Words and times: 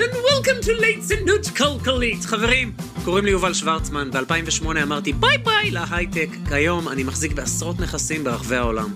and 0.00 0.14
welcome 0.14 0.66
to 0.66 0.80
ליצנות 0.80 1.46
כלכלית. 1.46 2.24
חברים, 2.24 2.72
קוראים 3.04 3.24
לי 3.24 3.30
יובל 3.30 3.54
שוורצמן, 3.54 4.10
ב-2008 4.10 4.82
אמרתי 4.82 5.12
ביי 5.12 5.38
ביי 5.38 5.70
להייטק. 5.70 6.28
כיום 6.48 6.88
אני 6.88 7.02
מחזיק 7.02 7.32
בעשרות 7.32 7.80
נכסים 7.80 8.24
ברחבי 8.24 8.56
העולם. 8.56 8.88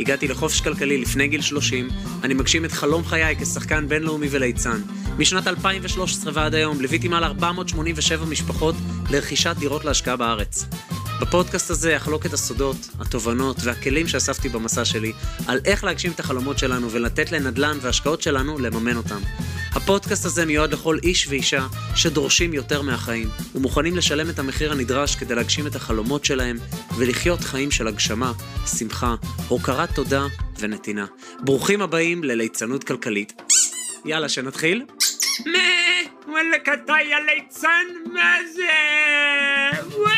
הגעתי 0.00 0.28
לחופש 0.28 0.60
כלכלי 0.60 0.98
לפני 0.98 1.28
גיל 1.28 1.40
30, 1.40 1.88
אני 2.22 2.34
מגשים 2.34 2.64
את 2.64 2.72
חלום 2.72 3.04
חיי 3.04 3.36
כשחקן 3.36 3.88
בינלאומי 3.88 4.28
וליצן. 4.30 4.80
משנת 5.18 5.46
2013 5.46 6.32
ועד 6.34 6.54
היום 6.54 6.80
ליוויתי 6.80 7.08
מעל 7.08 7.24
487 7.24 8.24
משפחות 8.24 8.74
לרכישת 9.10 9.56
דירות 9.58 9.84
להשקעה 9.84 10.16
בארץ. 10.16 10.66
בפודקאסט 11.20 11.70
הזה 11.70 11.96
אחלוק 11.96 12.26
את 12.26 12.32
הסודות, 12.32 12.76
התובנות 13.00 13.56
והכלים 13.64 14.08
שאספתי 14.08 14.48
במסע 14.48 14.84
שלי 14.84 15.12
על 15.46 15.60
איך 15.64 15.84
להגשים 15.84 16.12
את 16.12 16.20
החלומות 16.20 16.58
שלנו 16.58 16.90
ולתת 16.90 17.32
לנדל"ן 17.32 17.78
והשקעות 17.80 18.22
שלנו 18.22 18.58
לממן 18.58 18.96
אותם. 18.96 19.20
הפודקאסט 19.72 20.24
הזה 20.24 20.46
מיועד 20.46 20.72
לכל 20.72 20.98
איש 21.02 21.26
ואישה 21.28 21.66
שדורשים 21.94 22.54
יותר 22.54 22.82
מהחיים 22.82 23.28
ומוכנים 23.54 23.96
לשלם 23.96 24.30
את 24.30 24.38
המחיר 24.38 24.72
הנדרש 24.72 25.16
כדי 25.16 25.34
להגשים 25.34 25.66
את 25.66 25.76
החלומות 25.76 26.24
שלהם 26.24 26.56
ולחיות 26.98 27.40
חיים 27.40 27.70
של 27.70 27.86
הגשמה, 27.88 28.32
שמחה, 28.78 29.14
הוקרת 29.48 29.94
תודה 29.94 30.26
ונתינה. 30.58 31.06
ברוכים 31.40 31.82
הבאים 31.82 32.24
לליצנות 32.24 32.84
כלכלית. 32.84 33.42
יאללה, 34.04 34.28
שנתחיל? 34.28 34.84
מה? 35.46 35.58
וואלכ 36.28 36.68
אתה 36.84 36.92
יא 37.10 37.16
ליצן? 37.16 38.12
מה 38.12 38.34
זה? 38.54 38.62
וואו! 39.96 40.10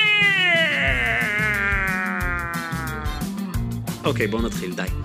אוקיי, 4.05 4.27
בואו 4.27 4.43
נתחיל, 4.43 4.73
די. 4.73 5.02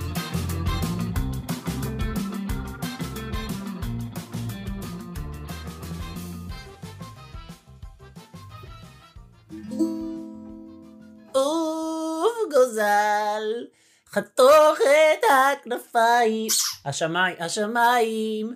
חתוך 14.17 14.79
את 14.81 15.23
הכנפיים. 15.29 16.47
השמיים, 16.85 17.35
השמיים. 17.39 18.55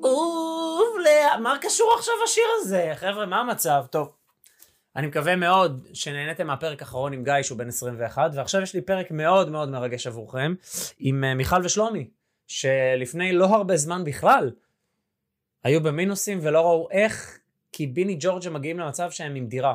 עוף 0.00 0.88
ל... 1.04 1.40
מה 1.42 1.58
קשור 1.60 1.94
עכשיו 1.98 2.14
השיר 2.24 2.44
הזה? 2.60 2.92
חבר'ה, 2.94 3.26
מה 3.26 3.40
המצב? 3.40 3.84
טוב. 3.90 4.12
אני 4.96 5.06
מקווה 5.06 5.36
מאוד 5.36 5.86
שנהניתם 5.92 6.46
מהפרק 6.46 6.82
האחרון 6.82 7.12
עם 7.12 7.24
גיא 7.24 7.42
שהוא 7.42 7.58
בן 7.58 7.68
21 7.68 8.30
ועכשיו 8.34 8.62
יש 8.62 8.74
לי 8.74 8.80
פרק 8.80 9.10
מאוד 9.10 9.50
מאוד 9.50 9.70
מרגש 9.70 10.06
עבורכם 10.06 10.54
עם 10.98 11.24
אה, 11.24 11.34
מיכל 11.34 11.64
ושלומי 11.64 12.10
שלפני 12.46 13.32
לא 13.32 13.44
הרבה 13.44 13.76
זמן 13.76 14.04
בכלל 14.04 14.50
היו 15.64 15.82
במינוסים 15.82 16.38
ולא 16.42 16.60
ראו 16.60 16.88
איך 16.90 17.38
קיביני 17.70 18.16
ג'ורג'ה 18.20 18.50
מגיעים 18.50 18.78
למצב 18.78 19.10
שהם 19.10 19.34
עם 19.34 19.46
דירה. 19.46 19.74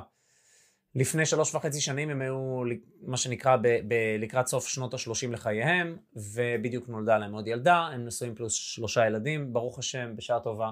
לפני 0.96 1.26
שלוש 1.26 1.56
וחצי 1.56 1.82
שנים 1.82 2.10
הם 2.10 2.22
היו 2.22 2.62
מה 3.02 3.18
שנקרא 3.18 3.56
ב- 3.56 3.68
ב- 3.88 4.18
לקראת 4.20 4.48
סוף 4.48 4.68
שנות 4.68 4.94
ה-30 4.94 5.32
לחייהם 5.32 5.98
ובדיוק 6.16 6.90
נולדה 6.90 7.18
להם 7.18 7.34
עוד 7.34 7.48
ילדה, 7.48 7.78
הם 7.78 8.06
נשואים 8.06 8.36
פלוס 8.36 8.54
שלושה 8.54 9.06
ילדים, 9.06 9.54
ברוך 9.54 9.80
השם, 9.80 10.16
בשעה 10.16 10.40
טובה. 10.40 10.72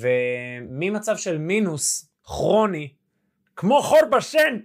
וממצב 0.00 1.16
של 1.16 1.38
מינוס 1.38 2.10
כרוני 2.24 2.92
כמו 3.56 3.82
חור 3.82 4.04
בשן, 4.12 4.60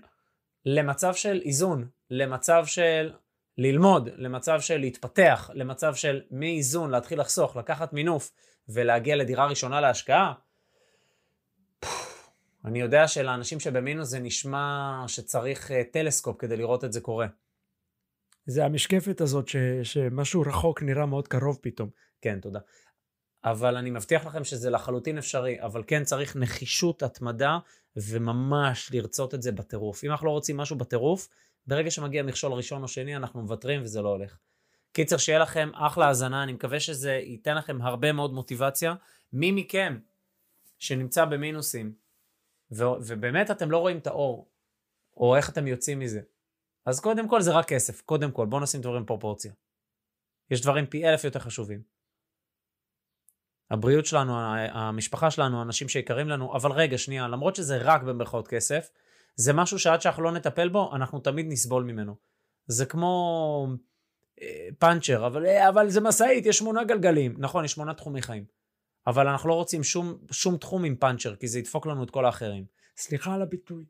למצב 0.66 1.14
של 1.14 1.42
איזון, 1.46 1.88
למצב 2.10 2.66
של 2.66 3.14
ללמוד, 3.58 4.10
למצב 4.16 4.62
של 4.62 4.78
להתפתח, 4.78 5.50
למצב 5.54 5.96
של 5.96 6.22
מאיזון 6.32 6.90
להתחיל 6.90 7.20
לחסוך, 7.20 7.56
לקחת 7.56 7.94
מינוף 7.94 8.32
ולהגיע 8.70 9.16
לדירה 9.16 9.46
ראשונה 9.46 9.82
להשקעה. 9.82 10.34
אני 12.66 12.80
יודע 12.80 13.08
שלאנשים 13.08 13.60
שבמינוס 13.60 14.10
זה 14.10 14.20
נשמע 14.20 15.04
שצריך 15.08 15.72
uh, 15.72 15.74
טלסקופ 15.92 16.38
כדי 16.40 16.58
לראות 16.58 16.84
את 16.84 16.94
זה 16.94 17.02
קורה. 17.02 17.28
זה 18.46 18.66
המשקפת 18.66 19.22
הזאת 19.22 19.48
ש, 19.48 19.56
שמשהו 19.84 20.42
רחוק 20.42 20.84
נראה 20.84 21.06
מאוד 21.06 21.28
קרוב 21.28 21.60
פתאום. 21.62 21.90
כן, 22.22 22.40
תודה. 22.40 22.60
אבל 23.44 23.78
אני 23.78 23.90
מבטיח 23.90 24.26
לכם 24.26 24.44
שזה 24.44 24.70
לחלוטין 24.70 25.18
אפשרי, 25.18 25.62
אבל 25.62 25.84
כן 25.88 26.04
צריך 26.04 26.36
נחישות, 26.36 27.04
התמדה, 27.04 27.58
וממש 27.96 28.92
לרצות 28.94 29.34
את 29.34 29.42
זה 29.42 29.52
בטירוף. 29.52 30.04
אם 30.04 30.12
אנחנו 30.12 30.28
לא 30.28 30.32
רוצים 30.32 30.58
משהו 30.58 30.78
בטירוף, 30.78 31.30
ברגע 31.68 31.92
שמגיע 31.92 32.24
מכשול 32.24 32.52
ראשון 32.54 32.84
או 32.84 32.88
שני, 32.88 33.16
אנחנו 33.16 33.42
מוותרים 33.42 33.82
וזה 33.84 34.02
לא 34.02 34.10
הולך. 34.10 34.38
קיצר, 34.92 35.18
שיהיה 35.18 35.40
לכם 35.40 35.70
אחלה 35.74 36.08
האזנה, 36.08 36.44
אני 36.44 36.54
מקווה 36.54 36.80
שזה 36.80 37.12
ייתן 37.12 37.58
לכם 37.58 37.82
הרבה 37.82 38.12
מאוד 38.12 38.34
מוטיבציה. 38.34 38.94
מי 39.34 39.52
מכם 39.52 40.00
שנמצא 40.80 41.26
במינוסים, 41.26 41.94
ו- 42.72 43.00
ובאמת 43.08 43.52
אתם 43.52 43.72
לא 43.72 43.78
רואים 43.78 43.98
את 43.98 44.08
האור, 44.08 44.50
או 45.18 45.36
איך 45.36 45.50
אתם 45.50 45.68
יוצאים 45.68 46.00
מזה, 46.00 46.22
אז 46.86 47.00
קודם 47.00 47.28
כל 47.28 47.42
זה 47.42 47.52
רק 47.52 47.68
כסף, 47.68 48.02
קודם 48.02 48.32
כל, 48.32 48.46
בואו 48.46 48.62
נשים 48.62 48.82
דברים 48.82 49.04
בפרופורציה. 49.04 49.54
יש 50.52 50.62
דברים 50.62 50.86
פי 50.86 51.10
אלף 51.10 51.24
יותר 51.24 51.40
חשובים. 51.40 51.82
הבריאות 53.72 54.06
שלנו, 54.06 54.34
המשפחה 54.72 55.32
שלנו, 55.32 55.62
אנשים 55.62 55.90
שיקרים 55.90 56.30
לנו, 56.30 56.56
אבל 56.56 56.72
רגע, 56.72 56.98
שנייה, 56.98 57.28
למרות 57.28 57.56
שזה 57.56 57.78
רק 57.78 58.04
במרכאות 58.04 58.48
כסף, 58.48 58.90
זה 59.36 59.54
משהו 59.54 59.80
שעד 59.80 60.02
שאנחנו 60.02 60.24
לא 60.24 60.32
נטפל 60.32 60.70
בו, 60.70 60.96
אנחנו 60.96 61.20
תמיד 61.20 61.46
נסבול 61.50 61.84
ממנו. 61.84 62.16
זה 62.68 62.86
כמו 62.86 63.68
אה, 64.42 64.68
פאנצ'ר, 64.80 65.28
אבל, 65.28 65.46
אה, 65.46 65.70
אבל 65.70 65.90
זה 65.90 66.02
משאית, 66.02 66.46
יש 66.46 66.58
שמונה 66.58 66.84
גלגלים. 66.84 67.36
נכון, 67.38 67.66
יש 67.66 67.72
שמונה 67.72 67.94
תחומי 67.94 68.22
חיים. 68.22 68.46
אבל 69.10 69.28
אנחנו 69.28 69.50
לא 69.50 69.54
רוצים 69.54 69.84
שום, 69.84 70.18
שום 70.32 70.58
תחום 70.58 70.84
עם 70.84 70.96
פאנצ'ר, 70.96 71.36
כי 71.36 71.48
זה 71.48 71.60
ידפוק 71.60 71.86
לנו 71.86 72.04
את 72.04 72.10
כל 72.10 72.26
האחרים. 72.26 72.66
סליחה 72.98 73.34
על 73.34 73.42
הביטוי. 73.42 73.86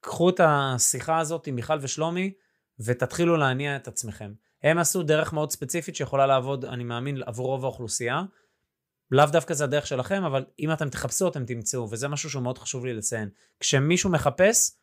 קחו 0.00 0.30
את 0.30 0.40
השיחה 0.44 1.18
הזאת 1.18 1.46
עם 1.46 1.54
מיכל 1.54 1.78
ושלומי, 1.80 2.32
ותתחילו 2.80 3.36
להניע 3.36 3.76
את 3.76 3.88
עצמכם. 3.88 4.32
הם 4.62 4.78
עשו 4.78 5.02
דרך 5.02 5.32
מאוד 5.32 5.50
ספציפית 5.50 5.96
שיכולה 5.96 6.26
לעבוד, 6.26 6.64
אני 6.64 6.84
מאמין, 6.84 7.22
עבור 7.26 7.46
רוב 7.46 7.64
האוכלוסייה. 7.64 8.22
לאו 9.10 9.26
דווקא 9.26 9.54
זה 9.54 9.64
הדרך 9.64 9.86
שלכם, 9.86 10.24
אבל 10.24 10.44
אם 10.58 10.72
אתם 10.72 10.88
תחפשו, 10.88 11.28
אתם 11.28 11.44
תמצאו, 11.44 11.90
וזה 11.90 12.08
משהו 12.08 12.30
שהוא 12.30 12.42
מאוד 12.42 12.58
חשוב 12.58 12.86
לי 12.86 12.94
לציין. 12.94 13.28
כשמישהו 13.60 14.10
מחפש, 14.10 14.76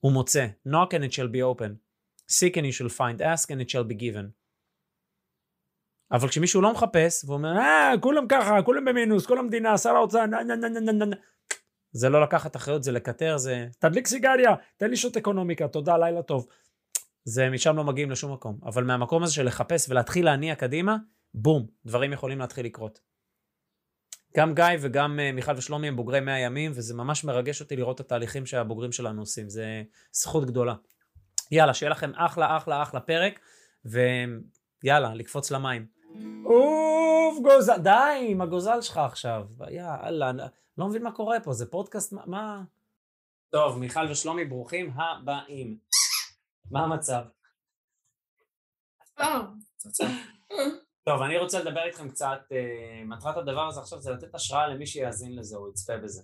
הוא 0.00 0.12
מוצא. 0.12 0.46
knock 0.68 0.88
and 0.90 1.04
it 1.10 1.12
shall 1.12 1.32
be 1.34 1.60
open. 1.60 1.70
seek 2.30 2.56
and 2.56 2.66
you 2.66 2.72
shall 2.72 2.88
find. 2.88 3.20
ask 3.20 3.50
and 3.50 3.60
it 3.60 3.70
shall 3.70 3.84
be 3.84 3.94
given. 3.94 4.41
אבל 6.12 6.28
כשמישהו 6.28 6.62
לא 6.62 6.72
מחפש, 6.72 7.24
והוא 7.24 7.34
אומר, 7.34 7.58
אה, 7.58 7.94
כולם 8.00 8.28
ככה, 8.28 8.62
כולם 8.62 8.84
במינוס, 8.84 9.26
כל 9.26 9.38
המדינה, 9.38 9.78
שר 9.78 9.90
האוצר, 9.90 10.26
נה 10.26 10.42
נה 10.42 10.56
נה 10.56 10.68
נה 10.68 10.92
נה 10.92 11.04
נה. 11.04 11.16
זה 11.92 12.08
לא 12.08 12.22
לקחת 12.22 12.56
אחריות, 12.56 12.82
זה 12.82 12.92
לקטר, 12.92 13.36
זה... 13.36 13.66
תדליק 13.78 14.06
סיגריה, 14.06 14.54
תן 14.76 14.90
לי 14.90 14.96
שעות 14.96 15.16
אקונומיקה, 15.16 15.68
תודה, 15.68 15.98
לילה 15.98 16.22
טוב. 16.22 16.46
זה 17.24 17.50
משם 17.50 17.76
לא 17.76 17.84
מגיעים 17.84 18.10
לשום 18.10 18.32
מקום. 18.32 18.58
אבל 18.64 18.84
מהמקום 18.84 19.22
הזה 19.22 19.34
של 19.34 19.46
לחפש 19.46 19.88
ולהתחיל 19.88 20.24
להניע 20.24 20.54
קדימה, 20.54 20.96
בום, 21.34 21.66
דברים 21.86 22.12
יכולים 22.12 22.38
להתחיל 22.38 22.66
לקרות. 22.66 23.00
גם 24.36 24.54
גיא 24.54 24.64
וגם 24.80 25.18
uh, 25.18 25.34
מיכל 25.34 25.56
ושלומי 25.56 25.88
הם 25.88 25.96
בוגרי 25.96 26.20
100 26.20 26.38
ימים, 26.38 26.72
וזה 26.74 26.94
ממש 26.94 27.24
מרגש 27.24 27.60
אותי 27.60 27.76
לראות 27.76 28.00
את 28.00 28.06
התהליכים 28.06 28.46
שהבוגרים 28.46 28.92
שלנו 28.92 29.22
עושים, 29.22 29.48
זה 29.48 29.82
זכות 30.12 30.46
גדולה. 30.46 30.74
יאללה, 31.50 31.74
שיהיה 31.74 31.90
לכם 31.90 32.12
אחלה 32.14 32.56
אחלה 32.56 32.82
אחלה 32.82 33.00
פרק, 33.00 33.40
ויאללה, 33.84 35.14
לקפוץ 35.14 35.50
למים. 35.50 35.86
אוף, 36.44 37.38
גוזל, 37.42 37.78
די 37.82 38.26
עם 38.28 38.40
הגוזל 38.40 38.80
שלך 38.80 38.96
עכשיו. 38.96 39.46
יאללה, 39.70 40.32
לא 40.78 40.88
מבין 40.88 41.02
מה 41.02 41.12
קורה 41.12 41.40
פה, 41.40 41.52
זה 41.52 41.70
פודקאסט, 41.70 42.12
מה... 42.12 42.62
טוב, 43.50 43.78
מיכל 43.78 44.10
ושלומי, 44.10 44.44
ברוכים 44.44 44.92
הבאים. 44.94 45.78
מה 46.70 46.84
המצב? 46.84 47.22
טוב, 51.04 51.22
אני 51.22 51.38
רוצה 51.38 51.60
לדבר 51.60 51.84
איתכם 51.84 52.08
קצת, 52.08 52.38
uh, 52.48 53.04
מטרת 53.04 53.36
הדבר 53.36 53.68
הזה 53.68 53.80
עכשיו 53.80 54.00
זה 54.00 54.10
לתת 54.10 54.34
השראה 54.34 54.68
למי 54.68 54.86
שיאזין 54.86 55.36
לזה 55.36 55.56
או 55.56 55.68
יצפה 55.70 55.96
בזה. 55.96 56.22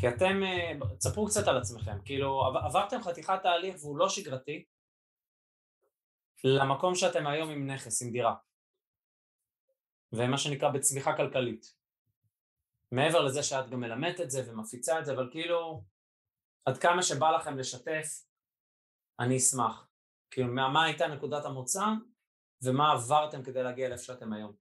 כי 0.00 0.08
אתם, 0.08 0.40
uh, 0.80 0.96
תספרו 0.96 1.26
קצת 1.26 1.48
על 1.48 1.56
עצמכם, 1.56 1.98
כאילו 2.04 2.42
עברתם 2.64 3.02
חתיכת 3.02 3.38
תהליך 3.42 3.76
והוא 3.80 3.98
לא 3.98 4.08
שגרתי 4.08 4.64
למקום 6.44 6.94
שאתם 6.94 7.26
היום 7.26 7.50
עם 7.50 7.70
נכס, 7.70 8.02
עם 8.02 8.10
דירה. 8.10 8.34
ומה 10.12 10.38
שנקרא 10.38 10.70
בצמיחה 10.70 11.16
כלכלית. 11.16 11.74
מעבר 12.90 13.20
לזה 13.20 13.42
שאת 13.42 13.70
גם 13.70 13.80
מלמדת 13.80 14.20
את 14.20 14.30
זה 14.30 14.52
ומפיצה 14.52 14.98
את 14.98 15.04
זה, 15.04 15.12
אבל 15.12 15.28
כאילו 15.30 15.84
עד 16.64 16.78
כמה 16.78 17.02
שבא 17.02 17.30
לכם 17.30 17.58
לשתף, 17.58 18.24
אני 19.20 19.36
אשמח. 19.36 19.88
כאילו 20.30 20.48
מה, 20.48 20.68
מה 20.68 20.84
הייתה 20.84 21.06
נקודת 21.06 21.44
המוצא 21.44 21.84
ומה 22.62 22.92
עברתם 22.92 23.42
כדי 23.42 23.62
להגיע 23.62 23.88
לאיפה 23.88 24.04
שאתם 24.04 24.32
היום. 24.32 24.52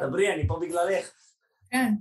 דברי, 0.00 0.34
אני 0.34 0.48
פה 0.48 0.58
בגללך. 0.60 1.12
כן. 1.70 1.94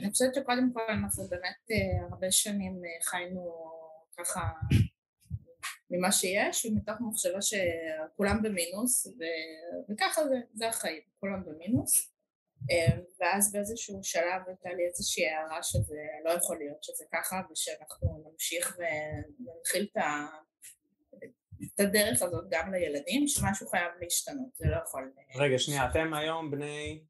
אני 0.00 0.10
חושבת 0.10 0.34
שקודם 0.34 0.72
כל 0.72 0.80
אנחנו 0.88 1.24
באמת 1.28 1.70
אה, 1.70 2.06
הרבה 2.10 2.30
שנים 2.30 2.82
אה, 2.84 3.04
חיינו 3.04 3.72
ככה 4.16 4.40
ממה 5.96 6.12
שיש, 6.12 6.66
ומתוך 6.66 6.96
מחשבה 7.00 7.38
שכולם 7.42 8.42
במינוס, 8.42 9.06
ו... 9.06 9.22
וככה 9.92 10.28
זה, 10.28 10.36
זה 10.54 10.68
החיים, 10.68 11.02
כולם 11.20 11.44
במינוס. 11.46 12.14
אה, 12.70 12.98
ואז 13.20 13.52
באיזשהו 13.52 14.00
שלב 14.02 14.42
הייתה 14.46 14.68
לי 14.72 14.86
איזושהי 14.86 15.28
הערה 15.28 15.62
שזה 15.62 16.00
לא 16.24 16.30
יכול 16.30 16.58
להיות 16.58 16.82
שזה 16.82 17.04
ככה, 17.12 17.40
ושאנחנו 17.52 18.24
נמשיך 18.30 18.76
וננחיל 18.78 19.88
את 19.92 19.96
ה... 19.96 20.26
את 21.74 21.80
הדרך 21.80 22.22
הזאת 22.22 22.44
גם 22.50 22.72
לילדים, 22.72 23.28
שמשהו 23.28 23.68
חייב 23.68 23.92
להשתנות, 24.00 24.54
זה 24.54 24.66
לא 24.68 24.76
יכול... 24.84 25.12
רגע, 25.34 25.58
שנייה, 25.58 25.90
אתם 25.90 26.14
היום 26.14 26.50
בני 26.50 27.04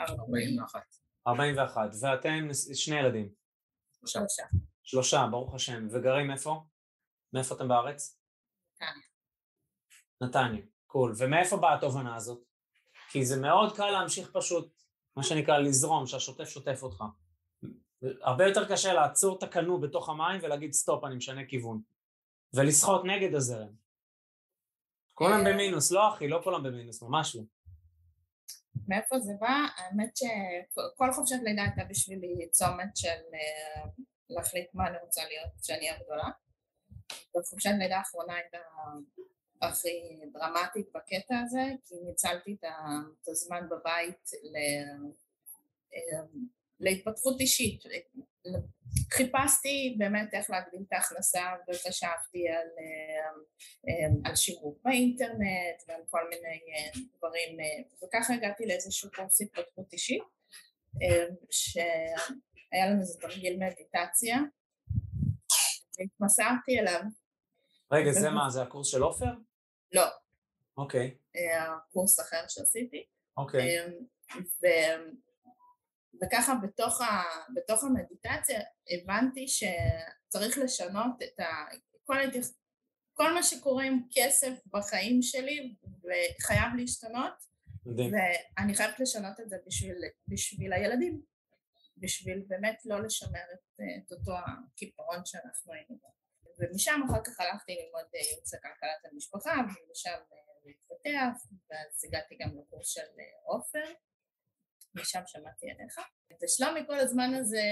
41. 0.00 0.80
41, 1.26 1.80
ואתם 2.00 2.48
שני 2.74 2.96
ילדים. 2.96 3.28
שלושה. 4.06 4.42
שלושה, 4.82 5.26
ברוך 5.30 5.54
השם. 5.54 5.88
וגרים 5.90 6.30
איפה? 6.30 6.62
מאיפה 7.34 7.54
אתם 7.54 7.68
בארץ? 7.68 8.18
נתניה. 8.74 9.02
נתניה, 10.20 10.62
cool. 10.86 11.14
ומאיפה 11.18 11.56
באה 11.56 11.74
התובנה 11.74 12.16
הזאת? 12.16 12.44
כי 13.10 13.24
זה 13.24 13.40
מאוד 13.40 13.76
קל 13.76 13.90
להמשיך 13.90 14.30
פשוט, 14.34 14.82
מה 15.16 15.22
שנקרא, 15.22 15.58
לזרום, 15.58 16.06
שהשוטף 16.06 16.48
שוטף 16.48 16.82
אותך. 16.82 17.04
הרבה 18.22 18.46
יותר 18.46 18.72
קשה 18.72 18.92
לעצור 18.92 19.38
את 19.38 19.42
הקאנו 19.42 19.80
בתוך 19.80 20.08
המים 20.08 20.40
ולהגיד 20.42 20.72
stop, 20.72 21.04
אני 21.04 21.14
משנה 21.14 21.46
כיוון. 21.48 21.82
ולשחות 22.54 23.04
נגד 23.04 23.34
הזרם. 23.34 23.72
כולם 25.14 25.44
במינוס, 25.44 25.92
לא 25.92 26.14
אחי, 26.14 26.28
לא 26.28 26.40
כולם 26.44 26.62
במינוס, 26.62 27.02
ממש 27.02 27.36
לא. 27.36 27.42
מאיפה 28.88 29.20
זה 29.20 29.32
בא? 29.40 29.66
האמת 29.76 30.16
שכל 30.16 31.12
חופשת 31.12 31.36
לידה 31.42 31.62
הייתה 31.62 31.82
בשבילי 31.90 32.48
צומת 32.50 32.96
של 32.96 33.08
אה, 33.08 33.84
להחליט 34.30 34.66
מה 34.74 34.88
אני 34.88 34.96
רוצה 35.02 35.22
להיות 35.24 35.50
כשאני 35.62 35.90
אהיה 35.90 36.02
גדולה. 36.04 36.30
וחופשת 37.36 37.70
לידה 37.78 37.96
האחרונה 37.96 38.34
הייתה 38.34 38.58
הכי 39.62 40.20
דרמטית 40.32 40.86
בקטע 40.94 41.38
הזה, 41.44 41.62
כי 41.84 41.94
ניצלתי 42.04 42.56
את 42.62 43.28
הזמן 43.28 43.68
בבית 43.70 44.30
ל... 44.42 44.56
אה, 45.94 46.24
להתפתחות 46.80 47.40
אישית. 47.40 47.82
חיפשתי 49.12 49.94
באמת 49.98 50.34
איך 50.34 50.50
להגדיל 50.50 50.82
את 50.88 50.92
ההכנסה 50.92 51.42
וחשבתי 51.68 52.48
על, 52.48 52.68
אה, 53.88 54.06
על 54.24 54.36
שיווק 54.36 54.78
באינטרנט 54.84 55.82
ועל 55.88 56.00
כל 56.10 56.28
מיני 56.28 56.60
אה, 56.74 57.00
דברים 57.18 57.58
וככה 58.04 58.34
הגעתי 58.34 58.66
לאיזשהו 58.66 59.10
קורס 59.14 59.40
התפתחות 59.40 59.92
אישית 59.92 60.22
שהיה 61.50 62.86
לנו 62.90 63.00
איזה 63.00 63.20
תרגיל 63.20 63.56
מדיטציה 63.56 64.38
והתמסרתי 65.98 66.78
אליו. 66.80 67.02
רגע, 67.92 68.12
זה 68.12 68.30
מה? 68.30 68.50
זה 68.50 68.62
הקורס 68.62 68.86
של 68.86 69.02
עופר? 69.02 69.32
לא. 69.92 70.06
אוקיי. 70.76 71.16
קורס 71.92 72.20
אחר 72.20 72.44
שעשיתי. 72.48 73.04
אוקיי. 73.36 73.78
ו... 74.36 74.66
וככה 76.22 76.54
בתוך, 76.62 77.00
ה, 77.00 77.22
בתוך 77.54 77.84
המדיטציה 77.84 78.60
הבנתי 78.90 79.46
שצריך 79.48 80.58
לשנות 80.58 81.22
את 81.22 81.40
ה... 81.40 81.44
כל, 82.04 82.18
ההתייח... 82.18 82.46
כל 83.12 83.34
מה 83.34 83.42
שקורה 83.42 83.84
עם 83.84 84.00
כסף 84.10 84.52
בחיים 84.66 85.22
שלי 85.22 85.74
וחייב 85.84 86.74
להשתנות 86.76 87.34
מדהים. 87.86 88.12
ואני 88.14 88.74
חייבת 88.74 89.00
לשנות 89.00 89.40
את 89.40 89.48
זה 89.48 89.56
בשביל, 89.66 89.96
בשביל 90.28 90.72
הילדים 90.72 91.22
בשביל 91.96 92.44
באמת 92.46 92.82
לא 92.84 93.02
לשמר 93.02 93.46
את, 93.54 93.80
את 93.98 94.12
אותו 94.12 94.32
הקיפאון 94.32 95.24
שאנחנו 95.24 95.72
היינו 95.72 95.98
בו 96.02 96.08
ומשם 96.58 97.00
אחר 97.06 97.22
כך 97.24 97.40
הלכתי 97.40 97.72
ללמוד 97.72 98.04
ייעוץ 98.14 98.54
לכלכלת 98.54 99.12
המשפחה 99.12 99.52
ומשם 99.52 100.18
להתפתח 100.64 101.46
ואז 101.70 102.04
הגעתי 102.04 102.36
גם 102.40 102.48
לקורס 102.58 102.88
של 102.88 103.00
עופר 103.44 103.84
משם 104.94 105.20
שמעתי 105.26 105.66
עליך. 105.70 105.98
ושלומי 106.42 106.80
כל 106.86 106.98
הזמן 107.00 107.34
הזה... 107.34 107.62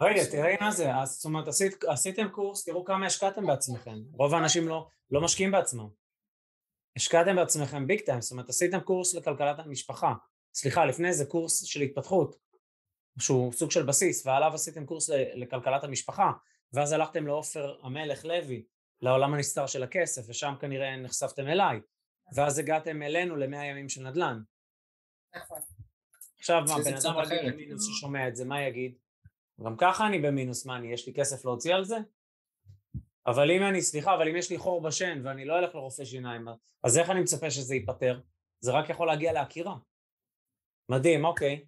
רגע, 0.00 0.22
תראי 0.30 0.56
מה 0.60 0.70
זה, 0.70 0.90
זאת 1.04 1.24
אומרת 1.24 1.48
עשית, 1.48 1.84
עשיתם 1.84 2.28
קורס, 2.28 2.64
תראו 2.64 2.84
כמה 2.84 3.06
השקעתם 3.06 3.46
בעצמכם. 3.46 3.96
רוב 4.12 4.34
האנשים 4.34 4.68
לא, 4.68 4.88
לא 5.10 5.20
משקיעים 5.20 5.52
בעצמם. 5.52 5.88
השקעתם 6.96 7.36
בעצמכם 7.36 7.86
ביג 7.86 8.00
טיים, 8.00 8.20
זאת 8.20 8.32
אומרת 8.32 8.48
עשיתם 8.48 8.80
קורס 8.80 9.14
לכלכלת 9.14 9.58
המשפחה. 9.58 10.14
סליחה, 10.54 10.84
לפני 10.84 11.12
זה 11.12 11.24
קורס 11.26 11.64
של 11.64 11.80
התפתחות, 11.80 12.36
שהוא 13.18 13.52
סוג 13.52 13.70
של 13.70 13.82
בסיס, 13.82 14.26
ועליו 14.26 14.54
עשיתם 14.54 14.86
קורס 14.86 15.10
לכלכלת 15.10 15.84
המשפחה, 15.84 16.32
ואז 16.72 16.92
הלכתם 16.92 17.26
לעופר 17.26 17.76
המלך 17.82 18.24
לוי, 18.24 18.64
לעולם 19.00 19.34
הנסתר 19.34 19.66
של 19.66 19.82
הכסף, 19.82 20.22
ושם 20.28 20.54
כנראה 20.60 20.96
נחשפתם 20.96 21.46
אליי, 21.46 21.80
ואז 22.34 22.58
הגעתם 22.58 23.02
אלינו 23.02 23.36
למאה 23.36 23.64
ימים 23.64 23.88
של 23.88 24.02
נדל"ן. 24.02 24.42
נכון. 25.36 25.58
עכשיו 26.38 26.62
מה, 26.68 26.74
בן 26.84 26.94
אדם 26.94 27.16
רגיל 27.16 27.52
במינוס 27.52 27.88
ששומע 27.88 28.28
את 28.28 28.36
זה, 28.36 28.44
מה 28.44 28.62
יגיד? 28.62 28.98
גם 29.64 29.76
ככה 29.76 30.06
אני 30.06 30.18
במינוס, 30.18 30.66
מה 30.66 30.76
אני, 30.76 30.92
יש 30.92 31.06
לי 31.06 31.14
כסף 31.14 31.44
להוציא 31.44 31.74
על 31.74 31.84
זה? 31.84 31.96
אבל 33.26 33.50
אם 33.50 33.62
אני, 33.62 33.82
סליחה, 33.82 34.14
אבל 34.14 34.28
אם 34.28 34.36
יש 34.36 34.50
לי 34.50 34.58
חור 34.58 34.82
בשן 34.82 35.20
ואני 35.24 35.44
לא 35.44 35.58
אלך 35.58 35.74
לרופא 35.74 36.04
שיניים, 36.04 36.48
אז 36.84 36.98
איך 36.98 37.10
אני 37.10 37.20
מצפה 37.20 37.50
שזה 37.50 37.74
ייפתר? 37.74 38.20
זה 38.60 38.72
רק 38.72 38.90
יכול 38.90 39.06
להגיע 39.06 39.32
לעקירה. 39.32 39.76
מדהים, 40.88 41.24
אוקיי. 41.24 41.64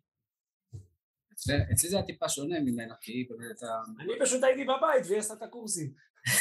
אצלי 1.72 1.88
זה 1.88 1.96
היה 1.96 2.06
טיפה 2.06 2.28
שונה 2.28 2.60
ממנה, 2.60 2.94
כי 3.00 3.28
באמת 3.30 3.56
אתה... 3.58 3.80
אני 4.00 4.12
פשוט 4.20 4.44
הייתי 4.44 4.64
בבית 4.64 5.06
והיא 5.06 5.18
עשתה 5.18 5.34
את 5.34 5.42
הקורסים. 5.42 5.92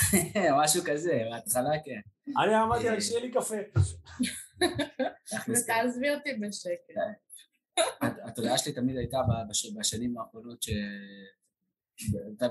משהו 0.64 0.84
כזה, 0.86 1.22
בהתחלה 1.32 1.70
כן. 1.86 2.00
אני 2.44 2.64
אמרתי 2.64 2.90
לה 2.90 3.02
שיהיה 3.02 3.22
לי 3.22 3.32
קפה. 3.32 3.56
ותעזבי 5.50 6.10
אותי 6.10 6.34
בשקט. 6.34 6.94
התודעה 8.02 8.58
שלי 8.58 8.74
תמיד 8.74 8.98
הייתה 8.98 9.18
בשנים 9.80 10.18
האחרונות 10.18 10.64
ש... 10.64 10.70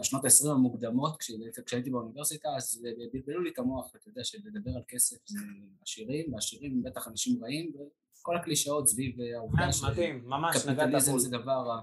בשנות 0.00 0.24
ה-20 0.24 0.50
המוקדמות, 0.50 1.22
כשהייתי 1.66 1.90
באוניברסיטה, 1.90 2.48
אז 2.56 2.82
בלבלו 3.12 3.42
לי 3.42 3.50
את 3.50 3.58
המוח, 3.58 3.96
אתה 3.96 4.08
יודע, 4.08 4.24
שלדבר 4.24 4.70
על 4.76 4.82
כסף 4.88 5.16
זה 5.26 5.38
עשירים, 5.82 6.34
ועשירים 6.34 6.82
בטח 6.82 7.08
אנשים 7.08 7.44
רעים, 7.44 7.72
וכל 8.20 8.36
הקלישאות 8.36 8.88
סביב 8.88 9.16
העובדה 9.36 9.72
שקפיטליזם 9.72 11.18
זה 11.18 11.28
דבר 11.30 11.52
רע. 11.52 11.80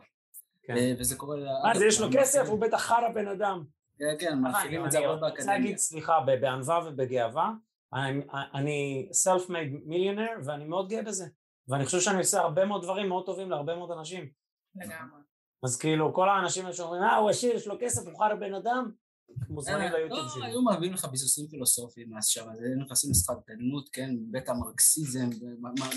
וזה 1.00 1.16
קורה... 1.16 1.38
מה 1.64 1.80
זה, 1.80 1.86
יש 1.86 2.02
לו 2.02 2.08
כסף? 2.14 2.48
הוא 2.48 2.60
בטח 2.60 2.82
חרא 2.82 3.10
בן 3.14 3.28
אדם. 3.28 3.64
כן, 3.98 4.16
כן, 4.20 4.40
מאפיינים 4.40 4.86
את 4.86 4.92
זה 4.92 5.00
הרבה 5.00 5.22
באקדמיה. 5.22 5.32
אני 5.32 5.40
רוצה 5.40 5.58
להגיד, 5.58 5.78
סליחה, 5.78 6.20
בענווה 6.42 6.80
ובגאווה, 6.86 7.52
אני 8.54 9.10
self-made 9.26 9.90
millionaire 9.90 10.46
ואני 10.46 10.66
מאוד 10.66 10.90
גאה 10.90 11.04
בזה. 11.04 11.26
ואני 11.68 11.86
חושב 11.86 12.00
שאני 12.00 12.18
עושה 12.18 12.40
הרבה 12.40 12.66
מאוד 12.66 12.84
דברים 12.84 13.10
מאוד 13.10 13.26
טובים 13.26 13.50
להרבה 13.50 13.76
מאוד 13.76 13.92
אנשים. 13.92 14.30
לגמרי. 14.76 15.22
אז 15.64 15.78
כאילו, 15.78 16.14
כל 16.14 16.30
האנשים 16.30 16.74
שאומרים, 16.74 17.04
אה, 17.04 17.16
הוא 17.16 17.30
עשיר, 17.30 17.56
יש 17.56 17.68
לו 17.68 17.76
כסף, 17.80 18.08
הוא 18.08 18.20
חרא 18.20 18.36
בן 18.36 18.54
אדם, 18.54 18.92
מוזמנים 19.50 19.92
ליוטיוב 19.92 20.20
לא, 20.20 20.30
שלי. 20.30 20.46
היו 20.46 20.62
מביאים 20.62 20.94
לך 20.94 21.06
ביסוסים 21.06 21.48
פילוסופיים 21.48 22.18
אז 22.18 22.28
שם, 22.28 22.50
אז 22.50 22.62
היינו 22.62 22.84
נכנסים 22.84 23.12
לשחקנות, 23.12 23.90
כן, 23.94 24.10
בית 24.32 24.50
המרקסיזם, 24.50 25.30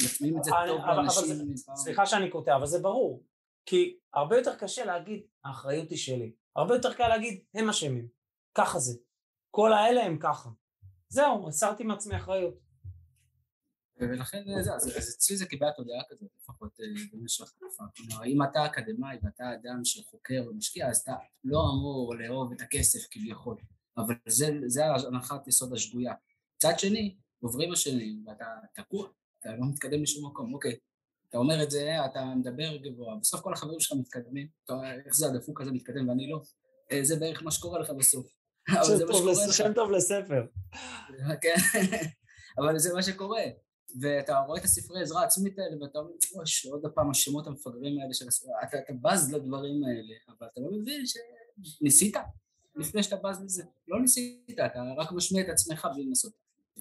מטמיעים 0.05 0.39
את 0.39 0.45
זה 0.45 0.51
טוב 0.67 0.81
לאנשים. 0.87 1.55
סליחה 1.75 2.07
שאני 2.07 2.31
קוטע, 2.31 2.57
אבל 2.57 2.67
זה 2.67 2.79
ברור. 2.79 3.23
כי 3.67 3.97
הרבה 4.15 4.37
יותר 4.39 4.57
קשה 4.57 4.85
להגיד, 4.85 5.23
האחריות 5.45 5.91
היא 5.91 5.99
שלי. 5.99 6.33
הרבה 6.57 6.75
יותר 6.75 6.95
קל 6.95 7.09
להגיד, 7.09 7.45
הם 7.55 7.69
אשמים. 7.69 8.09
ככה 8.55 8.79
זה. 8.79 8.99
כל 9.51 9.73
האלה 9.73 10.05
הם 10.05 10.19
ככה. 10.19 10.51
זהו, 11.09 11.49
הסרתי 11.49 11.85
מעצמי 11.85 12.17
אחריות. 12.17 12.55
ולכן 13.97 14.43
זה, 14.63 14.75
אז, 14.75 14.89
אז 14.97 15.15
אצלי 15.17 15.37
זה 15.37 15.47
קיבל 15.47 15.71
תודעה 15.77 16.03
כזאת 16.11 16.29
לפחות 16.37 16.81
אה, 16.81 16.87
במשך 17.13 17.51
תקופה. 17.51 17.85
כלומר, 17.97 18.25
אם 18.25 18.43
אתה 18.43 18.67
אקדמאי 18.67 19.19
ואתה 19.23 19.45
אדם 19.55 19.85
שחוקר 19.85 20.45
ומשקיע, 20.51 20.89
אז 20.89 20.99
אתה 20.99 21.15
לא 21.45 21.59
אמור 21.59 22.15
לאהוב 22.15 22.53
את 22.53 22.61
הכסף 22.61 22.99
כביכול, 23.11 23.57
אבל 23.97 24.15
זה, 24.29 24.47
זה 24.67 24.83
הנחת 24.87 25.49
יסוד 25.49 25.73
השגויה. 25.73 26.15
מצד 26.57 26.79
שני, 26.79 27.17
עוברים 27.41 27.73
השנים 27.73 28.25
ואתה 28.27 28.45
תקוע, 28.75 29.09
אתה 29.41 29.57
לא 29.57 29.67
מתקדם 29.73 30.03
לשום 30.03 30.27
מקום, 30.27 30.55
אוקיי, 30.55 30.77
אתה 31.35 31.41
אומר 31.41 31.63
את 31.63 31.71
זה, 31.71 32.05
אתה 32.05 32.25
מדבר 32.37 32.77
גבוה, 32.77 33.17
בסוף 33.21 33.41
כל 33.41 33.53
החברים 33.53 33.81
שלך 33.81 33.99
מתקדמים, 33.99 34.49
אתה, 34.65 34.75
איך 35.07 35.15
זה 35.15 35.27
הדפוק 35.27 35.61
הזה 35.61 35.73
מתקדם 35.73 36.09
ואני 36.09 36.31
לא, 36.31 36.41
אה, 36.93 37.05
זה 37.05 37.17
בערך 37.17 37.43
מה 37.43 37.51
שקורה 37.51 37.81
לך 37.81 37.91
בסוף. 37.91 38.27
שם 39.53 39.73
טוב 39.75 39.91
לספר. 39.91 40.47
כן, 41.43 41.55
אבל 42.59 42.79
זה 42.79 42.95
מה 42.95 43.03
שקורה. 43.03 43.43
ואתה 44.01 44.39
רואה 44.39 44.59
את 44.59 44.65
הספרי 44.65 45.03
עזרה 45.03 45.25
עצמית 45.25 45.59
האלה 45.59 45.83
ואתה 45.83 45.99
אומר, 45.99 46.11
וואש, 46.35 46.67
עוד 46.67 46.83
פעם 46.95 47.11
השמות 47.11 47.47
המפגרים 47.47 48.01
האלה 48.01 48.15
של 48.15 48.29
הספרי, 48.29 48.51
אתה, 48.69 48.79
אתה 48.79 48.93
בז 49.03 49.35
לדברים 49.35 49.85
האלה, 49.85 50.15
אבל 50.29 50.47
אתה 50.53 50.61
לא 50.61 50.79
מבין 50.79 51.05
שניסית 51.63 52.17
לפני 52.77 53.03
שאתה 53.03 53.17
בז 53.17 53.43
לזה, 53.45 53.65
לא 53.89 54.01
ניסית, 54.01 54.59
אתה 54.67 54.83
רק 54.97 55.13
משמיע 55.13 55.43
את 55.43 55.49
עצמך 55.49 55.89
בלי 55.95 56.05
לנסות. 56.05 56.33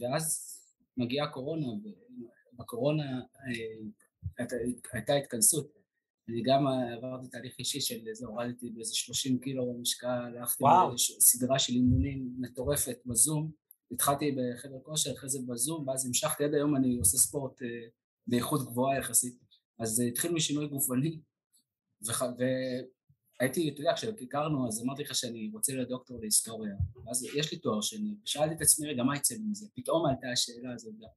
ואז 0.02 0.54
מגיעה 0.98 1.28
הקורונה, 1.28 1.68
ובקורונה 2.54 3.04
אה, 3.20 3.88
הייתה 4.94 5.14
התכנסות. 5.16 5.72
אני 6.30 6.42
גם 6.46 6.68
עברתי 6.68 7.28
תהליך 7.28 7.56
אישי 7.60 7.82
של 7.82 8.00
זה, 8.14 8.26
הורדתי 8.26 8.70
באיזה 8.70 8.96
30 8.96 9.40
קילו 9.40 9.74
במשקל, 9.74 10.08
הלכתי 10.08 10.64
לסדרה 11.18 11.60
של 11.60 11.74
אימונים 11.74 12.30
מטורפת 12.40 12.98
בזום, 13.06 13.52
התחלתי 13.92 14.32
בחדר 14.32 14.80
כושר, 14.84 15.12
אחרי 15.14 15.30
זה 15.30 15.40
בזום, 15.48 15.88
ואז 15.88 16.06
המשכתי 16.06 16.44
עד 16.44 16.54
היום 16.54 16.76
אני 16.76 16.98
עושה 16.98 17.18
ספורט 17.18 17.62
אה, 17.62 17.68
באיכות 18.28 18.62
גבוהה 18.66 18.98
יחסית. 19.00 19.40
אז 19.80 19.90
זה 19.90 20.04
התחיל 20.04 20.32
משינוי 20.32 20.68
גופני, 20.68 21.20
וח- 22.08 22.22
והייתי, 23.40 23.70
אתה 23.70 23.82
יודע, 23.82 23.94
כשהכרנו, 23.96 24.68
אז 24.68 24.82
אמרתי 24.84 25.04
לך 25.04 25.16
שאני 25.16 25.50
רוצה 25.54 25.74
להיות 25.74 25.90
דוקטור 25.90 26.20
להיסטוריה, 26.22 26.74
ואז 27.06 27.24
יש 27.24 27.52
לי 27.52 27.58
תואר 27.60 27.82
שני, 27.82 28.16
ושאלתי 28.24 28.56
את 28.56 28.62
עצמי, 28.62 28.88
רגע, 28.88 29.04
מה 29.04 29.18
יצא 29.18 29.36
מזה? 29.50 29.68
פתאום 29.76 30.06
עלתה 30.06 30.28
השאלה 30.34 30.74
הזאת 30.74 30.94
גם. 31.02 31.10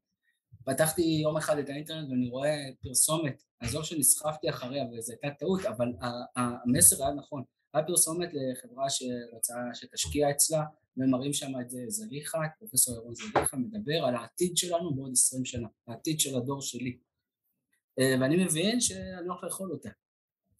פתחתי 0.66 1.02
יום 1.02 1.36
אחד 1.36 1.58
את 1.58 1.68
האינטרנט 1.68 2.10
ואני 2.10 2.28
רואה 2.28 2.54
פרסומת, 2.82 3.42
עזוב 3.60 3.84
שנסחפתי 3.84 4.50
אחריה 4.50 4.84
וזו 4.92 5.12
הייתה 5.12 5.38
טעות, 5.38 5.60
אבל 5.64 5.92
המסר 6.36 7.04
היה 7.04 7.14
נכון. 7.14 7.42
היה 7.74 7.84
פרסומת 7.84 8.28
לחברה 8.32 8.90
שרצה 8.90 9.54
שתשקיע 9.74 10.30
אצלה, 10.30 10.64
ומראים 10.96 11.32
שם 11.32 11.60
את 11.60 11.70
זה 11.70 11.84
זליכה, 11.88 12.38
פרופסור 12.58 12.94
ירון 12.94 13.14
זליכה, 13.14 13.56
מדבר 13.56 14.04
על 14.04 14.14
העתיד 14.14 14.56
שלנו 14.56 14.94
בעוד 14.94 15.12
עשרים 15.12 15.44
שנה, 15.44 15.68
העתיד 15.88 16.20
של 16.20 16.36
הדור 16.36 16.62
שלי. 16.62 16.98
אה, 17.98 18.14
ואני 18.20 18.44
מבין 18.44 18.80
שאני 18.80 19.28
הולך 19.28 19.44
לאכול 19.44 19.72
אותה. 19.72 19.90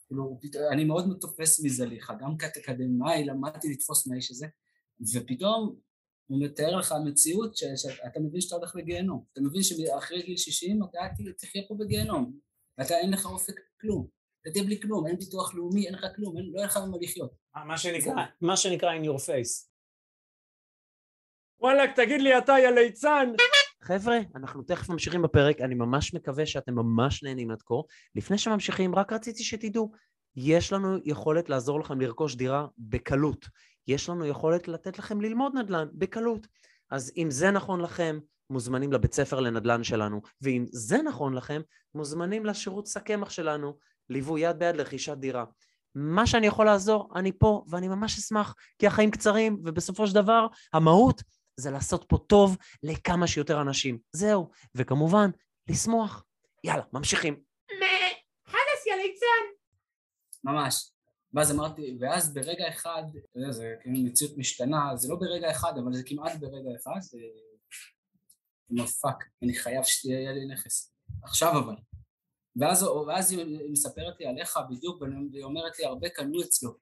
כאילו, 0.07 0.39
אני 0.73 0.85
מאוד 0.85 1.17
תופס 1.21 1.65
מזליכה, 1.65 2.15
גם 2.15 2.37
כאקדמאי 2.37 3.25
למדתי 3.25 3.69
לתפוס 3.73 4.07
מהאיש 4.07 4.31
הזה, 4.31 4.47
ופתאום 5.15 5.77
הוא 6.27 6.45
מתאר 6.45 6.77
לך 6.77 6.95
מציאות 7.05 7.57
ש- 7.57 7.65
שאתה 7.77 8.21
מבין 8.21 8.41
שאתה 8.41 8.57
הולך 8.57 8.77
לגיהנום. 8.77 9.25
אתה 9.33 9.41
מבין 9.41 9.63
שאחרי 9.63 10.23
גיל 10.23 10.37
60 10.37 10.81
אתה 10.85 10.99
תחיה 11.39 11.63
פה 11.69 11.75
בגיהנום. 11.79 12.39
אתה 12.81 12.99
אין 12.99 13.13
לך 13.13 13.27
אופק 13.27 13.55
כלום. 13.81 14.07
אתה 14.43 14.51
תהיה 14.53 14.65
בלי 14.65 14.81
כלום, 14.81 15.07
אין 15.07 15.17
ביטוח 15.19 15.55
לאומי, 15.55 15.87
אין 15.87 15.95
לך 15.95 16.07
כלום, 16.17 16.37
אין, 16.37 16.47
לא 16.53 16.59
יהיה 16.59 16.67
לך 16.67 16.77
ממה 16.77 16.97
לחיות. 17.01 17.31
מה 17.67 17.79
שנקרא, 17.79 18.13
מה 18.41 18.57
שנקרא 18.57 18.91
in 18.99 19.05
your 19.05 19.19
face. 19.21 19.69
וואלכ, 21.61 21.91
תגיד 21.97 22.21
לי 22.21 22.39
אתה, 22.39 22.53
יא 22.63 22.69
ליצן! 22.69 23.33
חבר'ה, 23.83 24.17
אנחנו 24.35 24.63
תכף 24.63 24.89
ממשיכים 24.89 25.23
בפרק, 25.23 25.61
אני 25.61 25.75
ממש 25.75 26.15
מקווה 26.15 26.47
שאתם 26.47 26.75
ממש 26.75 27.23
נהנים 27.23 27.51
עד 27.51 27.63
כה. 27.63 27.75
לפני 28.15 28.39
שממשיכים, 28.39 28.95
רק 28.95 29.13
רציתי 29.13 29.45
שתדעו, 29.45 29.93
יש 30.37 30.73
לנו 30.73 30.97
יכולת 31.05 31.49
לעזור 31.49 31.81
לכם 31.81 32.01
לרכוש 32.01 32.35
דירה 32.37 32.67
בקלות. 32.79 33.47
יש 33.89 34.09
לנו 34.09 34.27
יכולת 34.27 34.69
לתת 34.69 34.99
לכם 34.99 35.21
ללמוד 35.21 35.55
נדל"ן 35.55 35.89
בקלות. 35.93 36.47
אז 36.91 37.13
אם 37.17 37.31
זה 37.31 37.51
נכון 37.51 37.81
לכם, 37.81 38.19
מוזמנים 38.51 38.93
לבית 38.93 39.15
ספר 39.15 39.41
לנדל"ן 39.41 39.85
שלנו, 39.85 40.23
ואם 40.43 40.65
זה 40.71 41.03
נכון 41.03 41.35
לכם, 41.35 41.61
מוזמנים 41.95 42.47
לשירות 42.47 42.87
שק 42.87 43.03
קמח 43.03 43.31
שלנו, 43.31 43.79
ליווי 44.11 44.41
יד 44.41 44.59
ביד 44.59 44.77
לרכישת 44.77 45.17
דירה. 45.17 45.45
מה 45.95 46.27
שאני 46.27 46.47
יכול 46.47 46.67
לעזור, 46.67 47.13
אני 47.17 47.33
פה, 47.33 47.65
ואני 47.69 47.89
ממש 47.89 48.19
אשמח, 48.19 48.55
כי 48.79 48.87
החיים 48.87 49.11
קצרים, 49.11 49.63
ובסופו 49.65 50.07
של 50.07 50.15
דבר, 50.15 50.47
המהות 50.73 51.23
זה 51.57 51.71
לעשות 51.71 52.05
פה 52.09 52.19
טוב 52.27 52.57
לכמה 52.83 53.27
שיותר 53.27 53.61
אנשים. 53.61 53.99
זהו. 54.13 54.51
וכמובן, 54.75 55.31
לשמוח. 55.69 56.25
יאללה, 56.65 56.83
ממשיכים. 56.93 57.41
ממש. 60.45 60.91
ואז 61.35 61.53
אמרתי, 61.53 61.97
ואז 62.01 62.35
ברגע 62.35 62.69
אחד, 62.69 63.03
אתה 63.31 63.39
יודע, 63.39 63.51
זה 63.53 63.75
כאילו 63.81 63.97
מציאות 63.99 64.37
משתנה, 64.37 64.97
זה 64.97 65.09
לא 65.09 65.17
ברגע 65.17 65.51
אחד, 65.51 65.73
אבל 65.85 65.93
זה 65.95 66.03
כמעט 66.07 66.37
ברגע 66.41 66.71
אחד, 66.81 67.01
זה... 67.01 67.19
כמו 68.69 68.87
fuck, 68.87 69.25
אני 69.43 69.55
חייב 69.55 69.85
שתהיה 69.85 70.33
לי 70.33 70.47
נכס. 70.47 70.93
עכשיו 71.23 71.53
אבל. 71.59 71.75
ואז, 72.57 72.83
ואז 72.83 73.31
היא 73.33 73.71
מספרת 73.73 74.21
לי 74.21 74.27
עליך 74.27 74.59
בדיוק, 74.71 75.03
והיא 75.03 75.45
אומרת 75.45 75.79
לי, 75.79 75.85
הרבה 75.85 76.09
קנו 76.09 76.43
אצלו. 76.43 76.77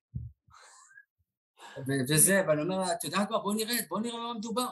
וזה, 2.08 2.42
ואני 2.48 2.62
אומר 2.62 2.78
לה, 2.78 2.92
את 2.92 3.04
יודעת 3.04 3.30
מה, 3.30 3.38
בוא 3.38 3.54
נראה, 3.54 3.74
בוא 3.88 4.00
נראה 4.00 4.18
מה 4.18 4.34
מדובר. 4.34 4.66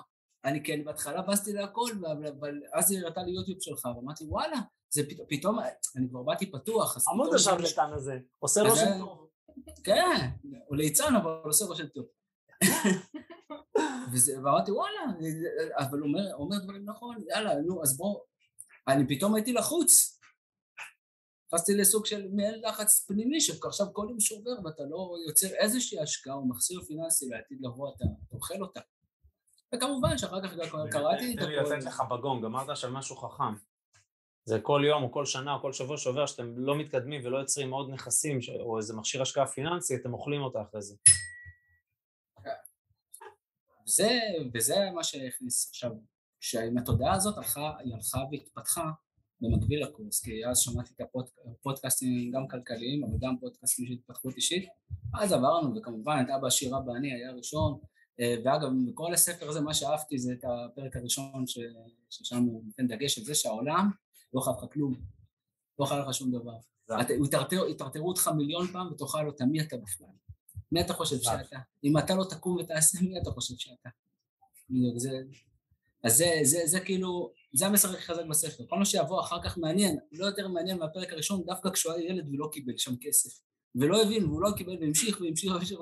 אני 0.44 0.64
כן, 0.64 0.84
בהתחלה 0.84 1.22
באסתי 1.22 1.52
להכל, 1.52 1.90
אבל, 2.12 2.26
אבל 2.26 2.60
אז 2.72 2.90
היא 2.90 3.00
הראתה 3.00 3.22
לי 3.22 3.32
יוטיוב 3.32 3.58
שלך, 3.60 3.84
ואמרתי, 3.84 4.24
וואלה, 4.24 4.56
זה 4.90 5.02
פת, 5.10 5.16
פתאום, 5.28 5.58
אני 5.96 6.08
כבר 6.08 6.22
באתי 6.22 6.50
פתוח, 6.52 6.96
אז 6.96 7.04
אמרתי 7.08 7.26
פתאום- 7.26 7.36
השרלטן 7.36 7.92
הזה, 7.92 8.18
עושה 8.38 8.60
רושם 8.60 8.98
טוב. 8.98 9.28
כן, 9.84 10.30
הוא 10.66 10.76
ליצן 10.76 11.16
אבל 11.16 11.30
עושה 11.44 11.64
רושם 11.64 11.86
טוב. 11.86 12.06
ואמרתי 14.12 14.70
וואלה, 14.70 15.00
אבל 15.78 15.98
הוא 15.98 16.08
אומר, 16.08 16.34
הוא 16.34 16.44
אומר 16.44 16.58
דברים 16.64 16.84
נכון, 16.84 17.16
יאללה, 17.28 17.54
נו, 17.54 17.82
אז 17.82 17.96
בוא, 17.96 18.20
אני 18.88 19.08
פתאום 19.08 19.34
הייתי 19.34 19.52
לחוץ. 19.52 20.18
נכנסתי 21.46 21.74
לסוג 21.74 22.06
של 22.06 22.28
מעין 22.32 22.60
לחץ 22.60 23.06
פנימי, 23.08 23.40
שעכשיו 23.40 23.86
כל 23.92 24.06
יום 24.10 24.20
שעובר 24.20 24.50
ואתה 24.64 24.82
לא 24.90 25.14
יוצר 25.26 25.46
איזושהי 25.46 26.00
השקעה 26.00 26.34
או 26.34 26.48
מחסיר 26.48 26.80
פיננסי 26.82 27.28
לעתיד 27.28 27.58
לבוא, 27.60 27.94
אתה 27.96 28.04
אוכל 28.32 28.62
אותה. 28.62 28.80
וכמובן 29.74 30.18
שאחר 30.18 30.42
כך 30.42 30.54
גם 30.54 30.90
קראתי 30.90 31.34
את 31.34 31.38
תן 31.38 31.48
לי. 31.48 31.56
לתת 31.56 31.84
לך 31.84 32.02
בגונג, 32.10 32.44
אמרת 32.44 32.68
עכשיו 32.68 32.90
משהו 32.90 33.16
חכם. 33.16 33.71
זה 34.44 34.60
כל 34.60 34.82
יום 34.86 35.02
או 35.02 35.12
כל 35.12 35.26
שנה 35.26 35.54
או 35.54 35.60
כל 35.60 35.72
שבוע 35.72 35.96
שעובר 35.96 36.26
שאתם 36.26 36.58
לא 36.58 36.78
מתקדמים 36.78 37.20
ולא 37.24 37.38
יוצרים 37.38 37.72
עוד 37.72 37.90
נכסים 37.90 38.40
ש- 38.40 38.48
או 38.48 38.78
איזה 38.78 38.94
מכשיר 38.94 39.22
השקעה 39.22 39.46
פיננסי, 39.46 39.96
אתם 39.96 40.12
אוכלים 40.12 40.42
אותה 40.42 40.62
אחרי 40.62 40.82
זה. 40.82 40.96
וזה, 43.86 44.18
וזה 44.54 44.90
מה 44.94 45.04
שהכניס 45.04 45.68
עכשיו, 45.68 45.90
שעם 46.40 46.78
התודעה 46.78 47.14
הזאת 47.14 47.36
הלכה, 47.38 47.72
היא 47.78 47.94
הלכה 47.94 48.18
והתפתחה 48.30 48.90
במקביל 49.40 49.82
לקורס, 49.82 50.24
כי 50.24 50.46
אז 50.46 50.58
שמעתי 50.58 50.90
את 50.96 51.06
הפודקאסטים 51.60 52.30
גם 52.30 52.48
כלכליים, 52.48 53.04
אבל 53.04 53.18
גם 53.20 53.38
פודקאסטים 53.40 53.86
של 53.86 53.92
התפתחות 53.92 54.36
אישית, 54.36 54.68
אז 55.14 55.32
עברנו, 55.32 55.76
וכמובן 55.76 56.24
את 56.24 56.30
אבא 56.36 56.46
עשירה 56.46 56.80
ואני 56.86 57.14
היה 57.14 57.32
ראשון, 57.32 57.78
אה, 58.20 58.34
ואגב, 58.44 58.68
בכל 58.88 59.14
הספר 59.14 59.48
הזה 59.48 59.60
מה 59.60 59.74
שאהבתי 59.74 60.18
זה 60.18 60.32
את 60.32 60.44
הפרק 60.44 60.96
הראשון 60.96 61.46
ש, 61.46 61.58
ששם 62.10 62.36
הוא 62.36 62.62
נותן 62.64 62.86
דגש 62.86 63.18
על 63.18 63.24
זה 63.24 63.34
שהעולם 63.34 63.90
לא 64.34 64.40
חייב 64.40 64.56
לך 64.56 64.72
כלום, 64.72 64.94
לא 65.78 65.84
חייב 65.86 66.08
לך 66.08 66.14
שום 66.14 66.30
דבר. 66.30 66.56
הוא 67.16 67.26
יטרטר- 67.26 67.66
יטרטרו 67.70 68.08
אותך 68.08 68.28
מיליון 68.36 68.66
פעם 68.66 68.92
ותאכל 68.92 69.26
אותה, 69.26 69.44
מי 69.44 69.60
אתה 69.60 69.76
בכלל? 69.76 70.06
מי 70.72 70.80
אתה 70.80 70.92
חושב. 70.92 71.18
שאתה? 71.18 71.58
אם 71.84 71.98
אתה 71.98 72.14
לא 72.14 72.24
תקום 72.24 72.56
ותעשה, 72.56 72.98
מי 73.00 73.18
אתה 73.22 73.30
חושב 73.30 73.54
שאתה? 73.56 73.88
בדיוק, 74.70 74.98
זה... 74.98 75.10
אז 76.04 76.16
זה, 76.16 76.30
זה, 76.42 76.58
זה 76.64 76.80
כאילו, 76.80 77.32
זה 77.52 77.66
המסר 77.66 77.90
הכי 77.90 78.02
חזק 78.02 78.24
בספר. 78.30 78.64
כל 78.68 78.78
מה 78.78 78.84
שיבוא 78.84 79.20
אחר 79.20 79.42
כך 79.42 79.58
מעניין, 79.58 79.98
לא 80.12 80.26
יותר 80.26 80.48
מעניין 80.48 80.78
מהפרק 80.78 81.12
הראשון, 81.12 81.42
דווקא 81.46 81.70
כשהוא 81.70 81.92
היה 81.92 82.10
ילד 82.10 82.28
ולא 82.28 82.48
קיבל 82.52 82.72
שם 82.76 82.94
כסף. 83.00 83.40
ולא 83.74 84.02
הבין, 84.02 84.24
והוא 84.24 84.42
לא 84.42 84.50
קיבל, 84.56 84.76
והמשיך, 84.80 85.20
והמשיך, 85.20 85.52
והמשיך, 85.52 85.78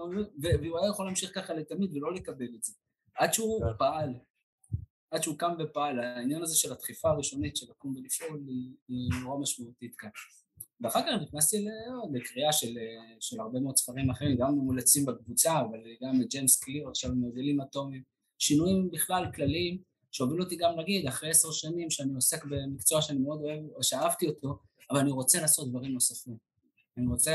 והוא 0.62 0.78
היה 0.78 0.88
יכול 0.90 1.06
להמשיך 1.06 1.34
ככה 1.34 1.54
לתמיד 1.54 1.96
ולא 1.96 2.14
לקבל 2.14 2.48
את 2.58 2.64
זה. 2.64 2.72
עד 3.14 3.32
שהוא 3.34 3.60
כן. 3.60 3.66
פעל, 3.78 4.14
עד 5.10 5.22
שהוא 5.22 5.38
קם 5.38 5.52
ופעל. 5.58 6.00
העניין 6.00 6.42
הזה 6.42 6.56
של 6.56 6.72
הדחיפה 6.72 7.10
הראשונית 7.10 7.56
של 7.56 7.66
לקום 7.70 7.96
ולפעול 7.96 8.42
היא, 8.88 9.10
נורא 9.22 9.38
משמעותית 9.38 9.94
כאן. 9.98 10.10
ואחר 10.80 11.00
כך 11.02 11.22
נכנסתי 11.22 11.64
לקריאה 12.12 12.52
של, 12.52 12.78
של 13.20 13.40
הרבה 13.40 13.60
מאוד 13.60 13.76
ספרים 13.76 14.10
אחרים, 14.10 14.36
גם 14.36 14.54
ממולצים 14.54 15.06
בקבוצה, 15.06 15.60
אבל 15.60 15.78
גם 16.02 16.22
את 16.22 16.28
ג'יימס 16.28 16.64
קליר 16.64 16.88
עכשיו 16.88 17.14
מודלים 17.14 17.60
אטומיים, 17.60 18.02
שינויים 18.38 18.90
בכלל 18.90 19.24
כלליים, 19.34 19.78
שהובילו 20.12 20.44
אותי 20.44 20.56
גם 20.56 20.76
להגיד, 20.76 21.06
אחרי 21.06 21.30
עשר 21.30 21.50
שנים 21.50 21.90
שאני 21.90 22.14
עוסק 22.14 22.44
במקצוע 22.44 23.02
שאני 23.02 23.18
מאוד 23.18 23.40
אוהב, 23.40 23.64
או 23.74 23.82
שאהבתי 23.82 24.28
אותו, 24.28 24.58
אבל 24.90 24.98
אני 24.98 25.10
רוצה 25.10 25.40
לעשות 25.40 25.70
דברים 25.70 25.92
נוספים. 25.92 26.36
אני 26.96 27.06
רוצה 27.06 27.32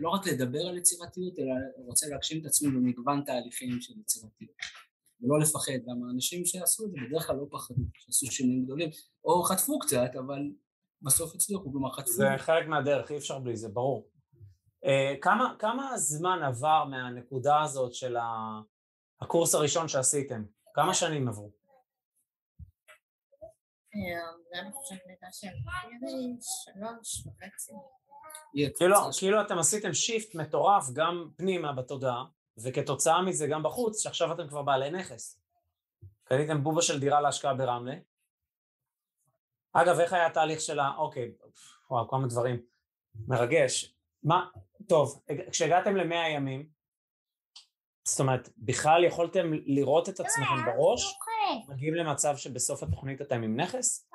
לא 0.00 0.08
רק 0.08 0.26
לדבר 0.26 0.66
על 0.66 0.78
יצירתיות, 0.78 1.38
אלא 1.38 1.54
רוצה 1.86 2.08
להגשים 2.08 2.40
את 2.40 2.46
עצמי 2.46 2.70
במגוון 2.70 3.22
תהליכים 3.26 3.80
של 3.80 3.92
יצירתיות. 4.00 4.50
ולא 5.20 5.38
לפחד, 5.40 5.72
גם 5.88 6.04
האנשים 6.08 6.44
שעשו 6.44 6.84
את 6.86 6.90
זה 6.90 6.96
בדרך 7.08 7.26
כלל 7.26 7.36
לא 7.36 7.46
פחדו, 7.50 7.82
שעשו 7.94 8.26
שינויים 8.26 8.64
גדולים, 8.64 8.90
או 9.24 9.42
חטפו 9.42 9.78
קצת, 9.78 10.10
אבל 10.18 10.40
בסוף 11.02 11.34
הצליחו, 11.34 11.72
כלומר 11.72 11.92
חטפו. 11.92 12.12
זה 12.12 12.28
חלק 12.38 12.66
מהדרך, 12.66 13.10
אי 13.10 13.16
אפשר 13.16 13.38
בלי 13.38 13.56
זה, 13.56 13.68
ברור. 13.68 14.08
אה, 14.84 15.14
כמה, 15.20 15.54
כמה 15.58 15.98
זמן 15.98 16.38
עבר 16.42 16.84
מהנקודה 16.84 17.62
הזאת 17.62 17.94
של 17.94 18.16
ה- 18.16 18.60
הקורס 19.20 19.54
הראשון 19.54 19.88
שעשיתם? 19.88 20.44
כמה 20.74 20.94
שנים 20.94 21.28
עברו? 21.28 21.50
אה, 28.64 28.70
כאילו, 28.76 28.96
כאילו 29.18 29.40
אתם 29.40 29.58
עשיתם 29.58 29.94
שיפט 29.94 30.34
מטורף 30.34 30.84
גם 30.92 31.30
פנימה 31.36 31.72
בתודעה, 31.72 32.24
וכתוצאה 32.58 33.22
מזה 33.22 33.46
גם 33.46 33.62
בחוץ, 33.62 34.02
שעכשיו 34.02 34.32
אתם 34.32 34.48
כבר 34.48 34.62
בעלי 34.62 34.90
נכס. 34.90 35.40
קניתם 36.24 36.64
בובה 36.64 36.82
של 36.82 37.00
דירה 37.00 37.20
להשקעה 37.20 37.54
ברמלה. 37.54 37.94
אגב, 39.72 40.00
איך 40.00 40.12
היה 40.12 40.26
התהליך 40.26 40.60
של 40.60 40.78
ה... 40.80 40.92
אוקיי, 40.96 41.32
וואו, 41.90 42.08
כמה 42.08 42.26
דברים. 42.26 42.60
מרגש. 43.28 43.94
מה, 44.22 44.46
טוב, 44.88 45.22
כשהגעתם 45.50 45.96
למאה 45.96 46.28
ימים, 46.28 46.68
זאת 48.04 48.20
אומרת, 48.20 48.48
בכלל 48.58 49.04
יכולתם 49.04 49.52
לראות 49.52 50.08
את 50.08 50.20
עצמכם 50.20 50.64
בראש, 50.66 51.18
מגיעים 51.68 51.94
למצב 51.94 52.36
שבסוף 52.36 52.82
התוכנית 52.82 53.22
אתם 53.22 53.42
עם 53.42 53.60
נכס? 53.60 54.08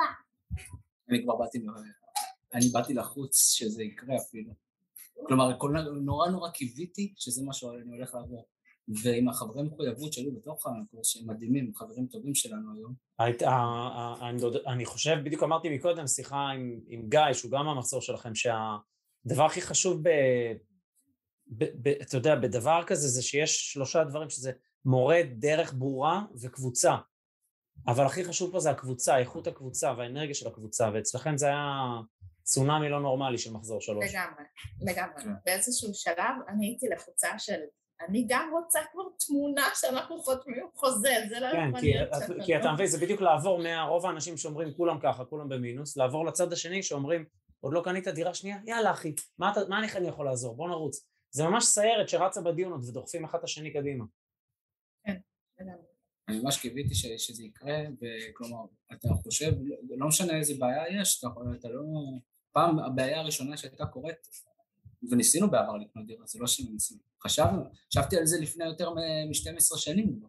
אני 1.10 1.24
כבר 1.24 1.36
באתי, 1.36 1.66
אני 2.54 2.66
באתי 2.74 2.94
לחוץ 2.94 3.52
שזה 3.52 3.84
יקרה 3.84 4.16
אפילו. 4.18 4.54
כלומר, 5.28 5.58
כל, 5.58 5.76
נורא 6.02 6.30
נורא 6.30 6.50
קיוויתי 6.50 7.14
שזה 7.18 7.44
מה 7.46 7.54
שאני 7.54 7.96
הולך 7.98 8.14
לעבור. 8.16 8.48
ועם 9.04 9.30
החברי 9.30 9.64
מחויבות 9.64 10.14
שהיו 10.14 10.36
בתוך 10.36 10.68
הקורס, 10.68 11.08
שהם 11.08 11.30
מדהימים, 11.30 11.72
חברים 11.76 12.08
טובים 12.08 12.36
שלנו 12.36 12.76
היום. 12.76 12.94
אני 14.68 14.86
חושב, 14.86 15.18
בדיוק 15.24 15.44
אמרתי 15.44 15.76
מקודם, 15.76 16.08
שיחה 16.08 16.50
עם, 16.50 16.80
עם 16.88 17.10
גיא, 17.10 17.34
שהוא 17.34 17.52
גם 17.52 17.68
המחזור 17.68 18.02
שלכם, 18.02 18.36
שהדבר 18.36 19.46
הכי 19.46 19.62
חשוב 19.62 20.02
ב, 20.04 20.10
ב, 21.48 21.66
ב... 21.82 21.88
אתה 21.88 22.18
יודע, 22.18 22.36
בדבר 22.36 22.84
כזה, 22.88 23.08
זה 23.08 23.22
שיש 23.22 23.74
שלושה 23.74 24.04
דברים, 24.04 24.30
שזה 24.30 24.52
מורה, 24.86 25.20
דרך 25.38 25.74
ברורה 25.74 26.26
וקבוצה. 26.42 26.96
אבל 27.88 28.06
הכי 28.06 28.24
חשוב 28.24 28.52
פה 28.52 28.60
זה 28.60 28.72
הקבוצה, 28.72 29.18
איכות 29.18 29.48
הקבוצה 29.48 29.94
והאנרגיה 29.98 30.34
של 30.34 30.48
הקבוצה, 30.48 30.90
ואצלכם 30.94 31.38
זה 31.38 31.48
היה 31.48 32.00
צונאמי 32.52 32.90
לא 32.90 33.00
נורמלי 33.00 33.38
של 33.38 33.54
מחזור 33.54 33.82
שלוש. 33.82 34.06
לגמרי, 34.06 34.44
לגמרי. 34.82 35.24
כן. 35.24 35.30
באיזשהו 35.46 35.94
שלב 35.94 36.36
אני 36.48 36.68
הייתי 36.68 36.88
לחוצה 36.88 37.40
של, 37.40 37.60
אני 38.10 38.26
גם 38.30 38.50
רוצה 38.54 38.80
כבר 38.92 39.04
תמונה 39.28 39.70
שאנחנו 39.76 40.20
חותמים 40.20 40.68
חוזה, 40.76 41.16
זה 41.30 41.40
לא 41.40 41.52
כן, 41.52 41.68
יכול 41.70 41.80
כי, 41.80 41.94
להיות 41.94 42.10
שאתה 42.14 42.34
כי 42.46 42.54
לא- 42.54 42.60
אתה 42.60 42.72
מבין, 42.72 42.88
זה 42.88 42.98
בדיוק 42.98 43.22
לעבור 43.22 43.64
מהרוב 43.64 44.06
האנשים 44.06 44.38
שאומרים 44.38 44.74
כולם 44.74 45.00
ככה, 45.04 45.26
כולם 45.26 45.50
במינוס, 45.50 45.98
לעבור 45.98 46.26
לצד 46.26 46.54
השני 46.54 46.84
שאומרים, 46.84 47.26
עוד 47.60 47.74
לא 47.74 47.82
קנית 47.84 48.08
דירה 48.08 48.34
שנייה? 48.34 48.58
יאללה 48.66 48.92
אחי, 48.92 49.16
מה, 49.38 49.52
אתה, 49.52 49.60
מה 49.70 49.80
אני 49.80 49.88
אני 49.96 50.08
יכול 50.08 50.26
לעזור? 50.26 50.56
בוא 50.56 50.70
נרוץ. 50.70 51.08
זה 51.32 51.44
ממש 51.44 51.66
סיירת 51.66 52.10
שרצה 52.10 52.42
בדיונות 52.42 52.82
ודוחפים 52.90 53.26
אחד 53.26 53.38
את 53.38 53.44
השני 53.44 53.74
קדימה. 53.74 54.06
לגמרי. 55.60 55.92
אני 56.28 56.40
ממש 56.40 56.58
קיוויתי 56.62 56.96
ש, 56.96 57.06
שזה 57.18 57.44
יקרה, 57.44 57.78
וכלומר, 57.92 58.66
אתה 58.94 59.08
חושב, 59.24 59.52
לא, 59.62 59.76
לא 59.98 60.08
משנה 60.08 60.38
איזה 60.38 60.54
בעיה 60.60 61.02
יש, 61.02 61.20
אתה, 61.20 61.28
אתה 61.60 61.70
לא... 61.70 61.82
פעם 62.54 62.80
הבעיה 62.80 63.20
הראשונה 63.20 63.58
שהייתה 63.58 63.86
קורית, 63.86 64.28
וניסינו 65.12 65.52
בעבר 65.52 65.78
לקנות 65.78 66.08
דירה, 66.08 66.26
זה 66.26 66.40
לא 66.40 66.48
שניסינו, 66.48 67.00
חשבנו, 67.24 67.64
חשבתי 67.92 68.18
על 68.18 68.26
זה 68.26 68.40
לפני 68.40 68.66
יותר 68.66 68.90
מ-12 68.90 69.78
שנים, 69.78 70.20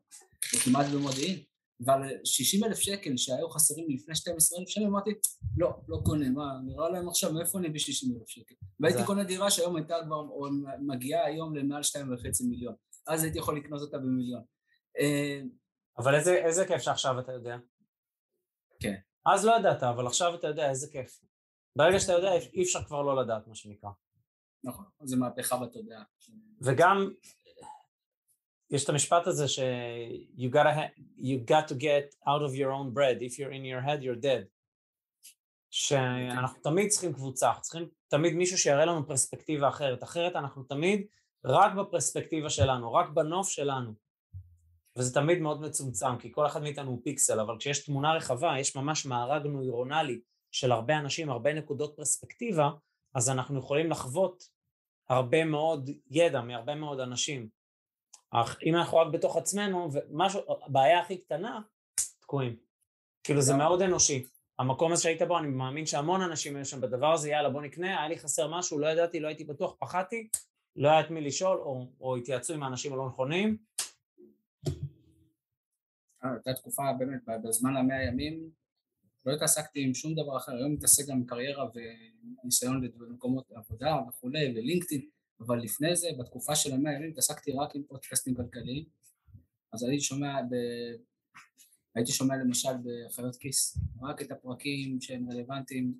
וכמעט 0.54 0.86
במודיעין, 0.94 1.38
ועל 1.86 2.02
60 2.24 2.64
אלף 2.64 2.78
שקל 2.78 3.16
שהיו 3.16 3.50
חסרים 3.50 3.88
לי 3.88 3.94
לפני 3.94 4.14
12 4.14 4.58
אלף 4.58 4.68
שנים, 4.68 4.88
אמרתי, 4.88 5.10
לא, 5.56 5.70
לא 5.88 5.98
קונה, 6.04 6.30
מה, 6.30 6.58
נראה 6.64 6.88
להם 6.88 7.08
עכשיו 7.08 7.32
מאיפה 7.32 7.58
אני 7.58 7.68
ב-60 7.68 8.18
אלף 8.18 8.28
שקל. 8.28 8.54
והייתי 8.80 9.04
קונה 9.06 9.24
דירה 9.24 9.50
שהיום 9.50 9.76
הייתה 9.76 9.94
כבר, 10.06 10.16
או 10.16 10.46
מגיעה 10.86 11.24
היום 11.24 11.56
למעל 11.56 11.82
2.5 11.82 12.46
מיליון, 12.48 12.74
אז 13.06 13.22
הייתי 13.24 13.38
יכול 13.38 13.56
לקנות 13.56 13.80
אותה 13.80 13.98
במיליון. 13.98 14.42
אה, 14.98 15.40
אבל 15.98 16.14
איזה, 16.14 16.34
איזה 16.34 16.66
כיף 16.66 16.82
שעכשיו 16.82 17.20
אתה 17.20 17.32
יודע. 17.32 17.56
כן. 18.80 18.94
אז 19.26 19.44
לא 19.44 19.56
ידעת, 19.58 19.82
אבל 19.82 20.06
עכשיו 20.06 20.34
אתה 20.34 20.46
יודע, 20.46 20.70
איזה 20.70 20.86
כיף. 20.92 21.20
ברגע 21.76 22.00
שאתה 22.00 22.12
יודע, 22.12 22.32
אי 22.52 22.62
אפשר 22.62 22.84
כבר 22.84 23.02
לא 23.02 23.22
לדעת, 23.22 23.46
מה 23.46 23.54
שנקרא. 23.54 23.90
נכון, 24.64 24.84
זה 25.02 25.16
מהפכה 25.16 25.56
בתודעה. 25.56 26.02
וגם, 26.60 27.10
יש 28.70 28.84
את 28.84 28.88
המשפט 28.88 29.26
הזה 29.26 29.48
ש- 29.48 29.58
you 30.36 30.54
gotta, 30.54 31.00
you 31.18 31.50
got 31.50 31.68
to 31.68 31.74
get 31.74 32.26
out 32.28 32.42
of 32.48 32.54
your 32.54 32.70
own 32.70 32.94
bread, 32.94 33.22
if 33.22 33.38
you're 33.38 33.52
in 33.52 33.64
your 33.64 33.86
head 33.86 34.02
you're 34.02 34.22
dead. 34.22 34.44
שאנחנו 35.70 36.60
תמיד 36.62 36.88
צריכים 36.88 37.12
קבוצה, 37.12 37.48
אנחנו 37.48 37.62
צריכים 37.62 37.88
תמיד 38.08 38.34
מישהו 38.34 38.58
שיראה 38.58 38.84
לנו 38.84 39.06
פרספקטיבה 39.06 39.68
אחרת, 39.68 40.02
אחרת 40.02 40.36
אנחנו 40.36 40.62
תמיד 40.62 41.06
רק 41.44 41.74
בפרספקטיבה 41.74 42.50
שלנו, 42.50 42.92
רק 42.92 43.08
בנוף 43.08 43.48
שלנו. 43.48 43.92
וזה 44.96 45.14
תמיד 45.14 45.38
מאוד 45.38 45.60
מצומצם, 45.60 46.18
כי 46.18 46.32
כל 46.32 46.46
אחד 46.46 46.62
מאיתנו 46.62 46.90
הוא 46.90 47.00
פיקסל, 47.04 47.40
אבל 47.40 47.58
כשיש 47.58 47.84
תמונה 47.84 48.14
רחבה, 48.14 48.54
יש 48.58 48.76
ממש 48.76 49.06
מארג 49.06 49.46
נוירונלי 49.46 50.20
של 50.52 50.72
הרבה 50.72 50.98
אנשים, 50.98 51.30
הרבה 51.30 51.54
נקודות 51.54 51.96
פרספקטיבה, 51.96 52.70
אז 53.14 53.30
אנחנו 53.30 53.58
יכולים 53.58 53.90
לחוות 53.90 54.48
הרבה 55.08 55.44
מאוד 55.44 55.90
ידע 56.10 56.40
מהרבה 56.40 56.74
מאוד 56.74 57.00
אנשים. 57.00 57.48
אך 58.30 58.58
אם 58.66 58.74
אנחנו 58.74 58.98
רק 58.98 59.12
בתוך 59.12 59.36
עצמנו, 59.36 59.88
ומשהו, 59.92 60.40
הבעיה 60.66 61.00
הכי 61.00 61.16
קטנה, 61.16 61.60
תקועים. 62.20 62.56
כאילו 63.24 63.40
זה. 63.40 63.54
מאוד 63.54 63.82
אנושי. 63.82 64.26
המקום 64.58 64.92
הזה 64.92 65.02
שהיית 65.02 65.22
בו, 65.22 65.38
אני 65.38 65.48
מאמין 65.48 65.86
שהמון 65.86 66.22
אנשים 66.22 66.56
היו 66.56 66.64
שם 66.64 66.80
בדבר 66.80 67.12
הזה, 67.12 67.30
יאללה 67.30 67.50
בוא 67.50 67.62
נקנה, 67.62 67.98
היה 67.98 68.08
לי 68.08 68.18
חסר 68.18 68.58
משהו, 68.58 68.78
לא 68.78 68.86
ידעתי, 68.86 69.20
לא 69.20 69.28
הייתי 69.28 69.44
בטוח, 69.44 69.74
פחדתי, 69.78 70.28
לא 70.76 70.88
היה 70.88 71.00
את 71.00 71.10
מי 71.10 71.20
לשאול, 71.20 71.58
או, 71.58 71.86
או 72.00 72.16
התייעצו 72.16 72.54
עם 72.54 72.62
האנשים 72.62 72.92
הלא 72.92 73.06
נכונים. 73.06 73.56
אה, 76.24 76.30
הייתה 76.32 76.54
תקופה 76.54 76.82
באמת, 76.98 77.20
בזמן 77.44 77.76
המאה 77.76 78.04
ימים, 78.04 78.50
לא 79.26 79.32
התעסקתי 79.32 79.80
עם 79.84 79.94
שום 79.94 80.14
דבר 80.14 80.36
אחר, 80.36 80.52
היום 80.52 80.72
מתעסק 80.72 81.08
גם 81.08 81.16
עם 81.16 81.26
קריירה 81.26 81.64
וניסיון 82.44 82.88
במקומות 82.96 83.52
עבודה 83.52 83.96
וכולי, 84.08 84.52
ולינקדאין, 84.56 85.08
אבל 85.40 85.58
לפני 85.58 85.96
זה, 85.96 86.08
בתקופה 86.18 86.56
של 86.56 86.72
המאה 86.72 86.92
ימים, 86.92 87.10
התעסקתי 87.10 87.52
רק 87.52 87.76
עם 87.76 87.82
פודקאסטים 87.82 88.34
כלכליים, 88.34 88.84
אז 89.72 89.82
הייתי 89.82 90.04
שומע, 90.04 90.42
ב... 90.42 90.54
הייתי 91.94 92.12
שומע 92.12 92.36
למשל 92.36 92.68
בחיות 92.84 93.36
כיס, 93.36 93.78
רק 94.02 94.22
את 94.22 94.30
הפרקים 94.30 95.00
שהם 95.00 95.30
רלוונטיים, 95.30 95.94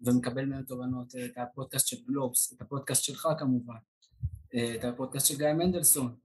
ומקבל 0.00 0.44
מהם 0.44 0.62
תובנות, 0.62 1.14
את 1.16 1.38
הפודקאסט 1.38 1.86
של 1.88 1.96
גלובס, 2.06 2.52
את 2.52 2.60
הפודקאסט 2.60 3.04
שלך 3.04 3.28
כמובן, 3.38 3.74
את 4.48 4.84
הפודקאסט 4.84 5.26
של 5.26 5.38
גיא 5.38 5.52
מנדלסון, 5.52 6.16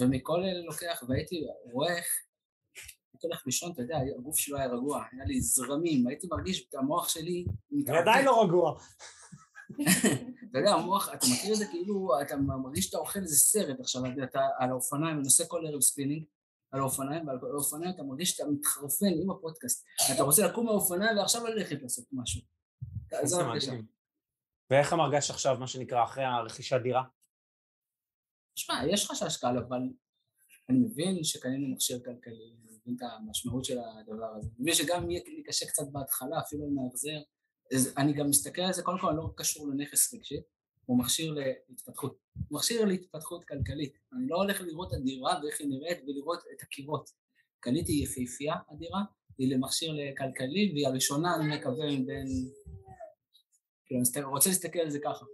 ומכל 0.00 0.42
אלה 0.44 0.60
לוקח, 0.60 1.02
והייתי 1.08 1.46
רואה 1.72 1.96
איך 1.96 2.06
הייתי 3.16 3.26
הולך 3.26 3.42
לישון, 3.46 3.72
אתה 3.72 3.82
יודע, 3.82 3.98
הגוף 4.18 4.38
שלו 4.38 4.58
היה 4.58 4.66
רגוע, 4.66 5.04
היה 5.12 5.24
לי 5.24 5.40
זרמים, 5.40 6.06
הייתי 6.06 6.26
מרגיש 6.30 6.68
את 6.68 6.74
המוח 6.74 7.08
שלי 7.08 7.44
מתעוות. 7.70 8.00
עדיין 8.00 8.24
לא 8.24 8.42
רגוע. 8.44 8.78
אתה 10.50 10.58
יודע, 10.58 10.70
המוח, 10.70 11.08
אתה 11.14 11.26
מכיר 11.32 11.52
את 11.52 11.58
זה 11.58 11.66
כאילו, 11.66 12.20
אתה 12.22 12.36
מרגיש 12.36 12.84
שאתה 12.84 12.98
אוכל 12.98 13.18
איזה 13.18 13.36
סרט 13.36 13.80
עכשיו, 13.80 14.02
אתה 14.24 14.40
על 14.58 14.70
האופניים, 14.70 15.16
אני 15.16 15.24
עושה 15.24 15.46
כל 15.46 15.66
ערב 15.66 15.80
ספינינג, 15.80 16.24
על 16.70 16.80
האופניים, 16.80 17.28
ועל 17.28 17.38
האופניים 17.52 17.94
אתה 17.94 18.02
מרגיש 18.02 18.30
שאתה 18.30 18.50
מתחרפן 18.50 19.12
עם 19.22 19.30
הפודקאסט. 19.30 19.84
אתה 20.14 20.22
רוצה 20.22 20.46
לקום 20.46 20.66
מהאופניים 20.66 21.18
ועכשיו 21.18 21.46
ללכת 21.46 21.82
לעשות 21.82 22.04
משהו. 22.12 22.40
זה 23.22 23.36
הרגשה. 23.36 23.72
ואיך 24.70 24.92
המרגש 24.92 25.30
עכשיו, 25.30 25.56
מה 25.60 25.66
שנקרא, 25.66 26.04
אחרי 26.04 26.24
הרכישת 26.24 26.80
דירה? 26.82 27.02
תשמע, 28.54 28.74
יש 28.92 29.10
חשש 29.10 29.36
קל, 29.36 29.58
אבל 29.68 29.80
אני 30.68 30.78
מבין 30.78 31.24
שקנינו 31.24 31.68
מכשיר 31.68 31.98
כלכלי, 32.04 32.54
מבין 32.86 32.96
את 32.96 33.02
המשמעות 33.02 33.64
של 33.64 33.78
הדבר 33.78 34.26
הזה. 34.36 34.48
אני 34.48 34.62
מבין 34.62 34.74
שגם 34.74 35.10
יהיה 35.10 35.22
לי 35.26 35.42
קשה 35.42 35.66
קצת 35.66 35.82
בהתחלה, 35.92 36.38
אפילו 36.40 36.64
עם 36.66 36.78
ההחזר. 36.78 37.18
אז 37.74 37.94
אני 37.98 38.12
גם 38.12 38.28
מסתכל 38.28 38.62
על 38.62 38.72
זה, 38.72 38.82
קודם 38.82 38.98
כל, 38.98 39.12
לא 39.16 39.30
קשור 39.36 39.68
לנכס 39.68 40.14
רגשי, 40.14 40.40
הוא 40.84 40.98
מכשיר 40.98 41.34
להתפתחות. 41.68 42.18
הוא 42.48 42.58
מכשיר 42.58 42.84
להתפתחות 42.84 43.44
כלכלית. 43.44 43.94
אני 44.12 44.26
לא 44.28 44.36
הולך 44.36 44.60
לראות 44.60 44.88
את 44.88 44.98
הדירה 44.98 45.40
ואיך 45.42 45.60
היא 45.60 45.68
נראית 45.68 45.98
ולראות 46.06 46.38
את 46.38 46.62
הקירות. 46.62 47.10
קניתי 47.60 47.92
יפהפייה, 47.92 48.54
הדירה, 48.70 49.00
היא 49.38 49.54
למכשיר 49.54 49.92
לכלכלי, 49.92 50.70
והיא 50.72 50.86
הראשונה, 50.86 51.36
אני 51.36 51.56
מקווה, 51.56 51.86
מבין... 51.86 52.26
כאילו, 53.86 54.00
אני 54.16 54.24
רוצה 54.24 54.48
להסתכל 54.48 54.78
על 54.78 54.90
זה 54.90 54.98
ככה. 54.98 55.24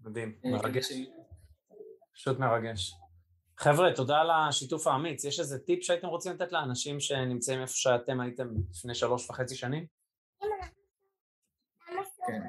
מדהים, 0.00 0.38
אה, 0.44 0.50
מרגש, 0.50 0.92
פשוט 2.14 2.38
מרגש. 2.38 2.92
חבר'ה, 3.62 3.92
תודה 3.96 4.20
על 4.20 4.30
השיתוף 4.30 4.86
האמיץ. 4.86 5.24
יש 5.24 5.40
איזה 5.40 5.58
טיפ 5.58 5.82
שהייתם 5.82 6.06
רוצים 6.06 6.32
לתת 6.32 6.52
לאנשים 6.52 7.00
שנמצאים 7.00 7.62
איפה 7.62 7.72
שאתם 7.74 8.20
הייתם 8.20 8.48
לפני 8.70 8.94
שלוש 8.94 9.30
וחצי 9.30 9.56
שנים? 9.56 9.86
כן, 12.26 12.42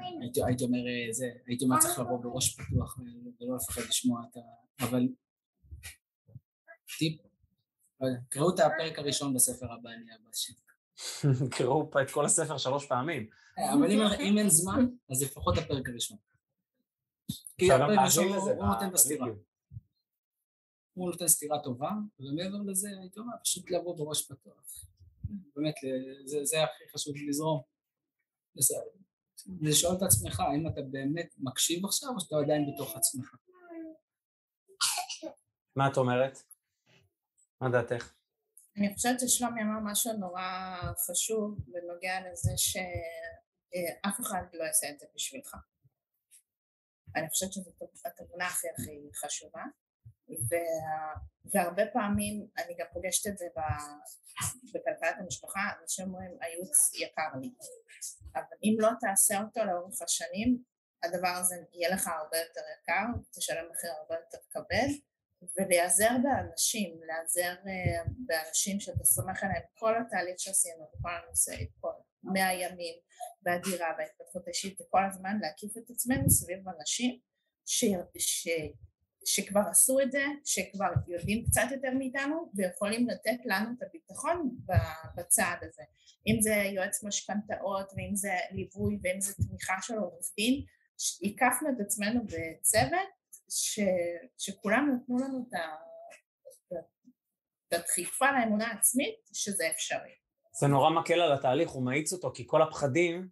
הייתי, 0.46 0.64
אומר 0.64 0.78
אה, 0.78 1.12
זה, 1.12 1.26
הייתי 1.46 1.64
אומר 1.64 1.80
צריך 1.80 1.98
לבוא 1.98 2.18
בראש 2.22 2.54
פתוח 2.54 2.98
ולא 3.40 3.56
לפחד 3.56 3.80
לשמוע 3.88 4.20
את 4.30 4.36
ה... 4.36 4.40
אבל 4.84 5.08
טיפ, 6.98 7.20
לא 8.00 8.08
קראו 8.28 8.54
את 8.54 8.60
הפרק 8.60 8.98
הראשון 8.98 9.34
בספר 9.34 9.72
הבא, 9.72 9.90
אני 9.90 10.04
שלי. 10.32 10.54
קראו 11.56 11.90
את 12.02 12.10
כל 12.10 12.24
הספר 12.24 12.58
שלוש 12.58 12.86
פעמים. 12.86 13.28
אבל 13.72 13.90
אם, 14.20 14.38
אין 14.38 14.48
זמן, 14.48 14.86
אז 15.10 15.22
לפחות 15.22 15.58
הפרק 15.58 15.88
הראשון. 15.88 16.18
כי 17.58 17.72
הפרק 17.72 17.98
הראשון 17.98 18.28
הוא, 18.28 18.66
נותן 18.66 18.86
את 18.86 18.92
ב- 18.92 18.94
הסתירה. 18.94 19.26
בווידאו. 19.26 19.53
הוא 20.94 21.10
נותן 21.10 21.28
סתירה 21.28 21.62
טובה, 21.62 21.90
ומעבר 22.20 22.58
לזה, 22.66 22.88
הייתי 23.00 23.20
אומר, 23.20 23.34
פשוט 23.42 23.70
לבוא 23.70 23.96
בראש 23.96 24.32
פתוח. 24.32 24.86
באמת, 25.56 25.74
זה, 26.24 26.44
זה 26.44 26.64
הכי 26.64 26.84
חשוב 26.92 27.14
לזרום. 27.28 27.62
לשאול 29.60 29.96
את 29.96 30.02
עצמך, 30.02 30.40
האם 30.40 30.68
אתה 30.68 30.82
באמת 30.82 31.34
מקשיב 31.38 31.84
עכשיו, 31.84 32.08
או 32.14 32.20
שאתה 32.20 32.36
עדיין 32.36 32.74
בתוך 32.74 32.96
עצמך. 32.96 33.34
מה 35.76 35.88
את 35.88 35.96
אומרת? 35.96 36.38
מה 37.60 37.70
דעתך? 37.70 38.12
אני 38.76 38.94
חושבת 38.94 39.20
ששלומי 39.20 39.62
אמר 39.62 39.92
משהו 39.92 40.12
נורא 40.12 40.76
חשוב 41.06 41.58
בנוגע 41.66 42.30
לזה 42.30 42.52
שאף 42.56 44.20
אחד 44.20 44.42
לא 44.52 44.64
יעשה 44.64 44.90
את 44.90 44.98
זה 44.98 45.06
בשבילך. 45.14 45.56
אני 47.16 47.28
חושבת 47.28 47.52
שזאת 47.52 47.82
התובנה 48.04 48.46
הכי 48.46 48.66
הכי 48.76 49.10
חשובה, 49.14 49.62
וה- 50.48 51.14
והרבה 51.52 51.82
פעמים 51.92 52.46
אני 52.58 52.74
גם 52.78 52.86
פוגשת 52.92 53.26
את 53.26 53.38
זה 53.38 53.46
בכלכלת 54.74 55.14
המשפחה, 55.18 55.60
אנשים 55.82 56.06
אומרים 56.06 56.36
הייעוץ 56.40 56.94
יקר 56.94 57.38
לי, 57.40 57.50
אבל 58.34 58.56
אם 58.62 58.76
לא 58.78 58.90
תעשה 59.00 59.40
אותו 59.40 59.64
לאורך 59.64 60.02
השנים, 60.02 60.58
הדבר 61.02 61.28
הזה 61.28 61.54
יהיה 61.72 61.94
לך 61.94 62.08
הרבה 62.08 62.38
יותר 62.38 62.60
יקר, 62.82 63.20
תשלם 63.36 63.64
מחיר 63.72 63.90
הרבה 63.92 64.14
יותר 64.14 64.38
כבד, 64.50 64.88
ולהיעזר 65.56 66.10
באנשים, 66.22 67.00
להיעזר 67.06 67.54
אה, 67.66 68.02
באנשים 68.26 68.80
שאתה 68.80 69.04
סומך 69.04 69.42
עליהם, 69.42 69.62
כל 69.74 69.94
התהליך 69.98 70.34
שעשינו, 70.38 70.84
כל 71.02 71.10
הנושא, 71.24 71.52
כל 71.80 71.92
מאה 72.22 72.54
ימים, 72.54 72.94
והדירה 73.42 73.88
וההתפתחות 73.98 74.46
האישית, 74.46 74.80
וכל 74.80 75.04
הזמן 75.08 75.38
להקיף 75.40 75.76
את 75.76 75.90
עצמנו 75.90 76.30
סביב 76.30 76.68
אנשים 76.68 77.20
ש, 77.66 77.84
ש, 78.18 78.48
שכבר 79.24 79.60
עשו 79.70 80.00
את 80.00 80.12
זה, 80.12 80.24
שכבר 80.44 80.88
יודעים 81.08 81.44
קצת 81.44 81.66
יותר 81.70 81.90
מאיתנו 81.98 82.50
ויכולים 82.54 83.08
לתת 83.08 83.38
לנו 83.44 83.70
את 83.78 83.82
הביטחון 83.82 84.56
בצעד 85.16 85.58
הזה. 85.62 85.82
אם 86.26 86.40
זה 86.40 86.54
יועץ 86.54 87.04
משכנתאות 87.04 87.92
ואם 87.96 88.14
זה 88.14 88.32
ליווי 88.50 88.98
ואם 89.02 89.20
זה 89.20 89.34
תמיכה 89.34 89.74
של 89.82 89.94
עורך 89.94 90.26
דין, 90.36 90.64
הקפנו 91.24 91.68
את 91.68 91.80
עצמנו 91.80 92.20
בצוות 92.24 93.08
ש, 93.50 93.80
שכולם 94.38 94.90
נתנו 94.94 95.18
לנו 95.18 95.46
את, 95.48 95.58
הדחיפה 97.72 98.26
לאמונה 98.32 98.66
העצמית 98.66 99.14
שזה 99.32 99.70
אפשרי. 99.70 100.14
זה 100.60 100.66
נורא 100.66 100.90
מקל 100.90 101.20
על 101.20 101.32
התהליך, 101.32 101.70
הוא 101.70 101.82
מאיץ 101.82 102.12
אותו, 102.12 102.32
כי 102.34 102.44
כל 102.46 102.62
הפחדים 102.62 103.28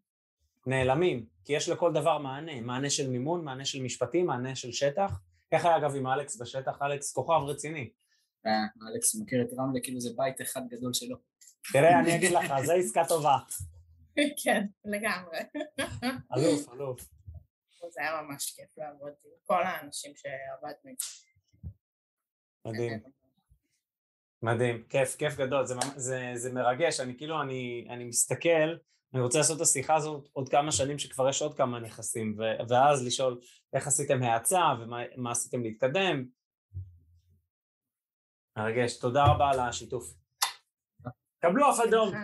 נעלמים, 0.66 1.26
כי 1.44 1.52
יש 1.52 1.68
לכל 1.68 1.92
דבר 1.92 2.18
מענה, 2.18 2.60
מענה 2.60 2.90
של 2.90 3.10
מימון, 3.10 3.44
מענה 3.44 3.64
של 3.64 3.82
משפטים, 3.82 4.26
מענה 4.26 4.56
של 4.56 4.72
שטח. 4.72 5.20
איך 5.52 5.64
היה 5.64 5.76
אגב 5.76 5.96
עם 5.96 6.06
אלכס 6.06 6.40
בשטח? 6.40 6.82
אלכס 6.82 7.12
כוכב 7.12 7.42
רציני. 7.46 7.90
אה, 8.46 8.88
אלכס 8.94 9.14
מכיר 9.14 9.42
את 9.42 9.52
רמלה 9.58 9.80
כאילו 9.82 10.00
זה 10.00 10.10
בית 10.16 10.40
אחד 10.40 10.60
גדול 10.68 10.94
שלו. 10.94 11.16
תראה, 11.72 12.00
אני 12.00 12.16
אגיד 12.16 12.32
לך, 12.32 12.52
זו 12.64 12.72
עסקה 12.72 13.02
טובה. 13.08 13.36
כן, 14.44 14.66
לגמרי. 14.84 15.38
אלוף, 16.36 16.72
אלוף. 16.72 17.00
זה 17.94 18.00
היה 18.00 18.22
ממש 18.22 18.54
כיף 18.56 18.78
לעבוד 18.78 19.12
עם 19.24 19.30
כל 19.44 19.62
האנשים 19.62 20.12
שעבדנו 20.16 20.90
איתם. 20.90 21.68
מדהים. 22.66 23.02
מדהים, 24.42 24.84
כיף, 24.88 25.16
כיף 25.16 25.36
גדול, 25.36 25.66
זה, 25.66 25.74
זה, 25.96 26.30
זה 26.34 26.52
מרגש, 26.52 27.00
אני 27.00 27.16
כאילו, 27.18 27.42
אני, 27.42 27.86
אני 27.90 28.04
מסתכל, 28.04 28.76
אני 29.14 29.22
רוצה 29.22 29.38
לעשות 29.38 29.56
את 29.56 29.62
השיחה 29.62 29.94
הזאת 29.94 30.28
עוד 30.32 30.48
כמה 30.48 30.72
שנים 30.72 30.98
שכבר 30.98 31.28
יש 31.28 31.42
עוד 31.42 31.56
כמה 31.56 31.80
נכסים, 31.80 32.36
ו, 32.38 32.42
ואז 32.68 33.06
לשאול 33.06 33.40
איך 33.72 33.86
עשיתם 33.86 34.22
האצה 34.22 34.60
ומה 34.80 35.30
עשיתם 35.30 35.62
להתקדם. 35.62 36.24
מרגש, 38.56 38.98
תודה 38.98 39.24
רבה 39.24 39.50
על 39.50 39.60
השיתוף. 39.60 40.14
קבלו 41.38 41.70
אף 41.70 41.80
אדום. 41.80 42.14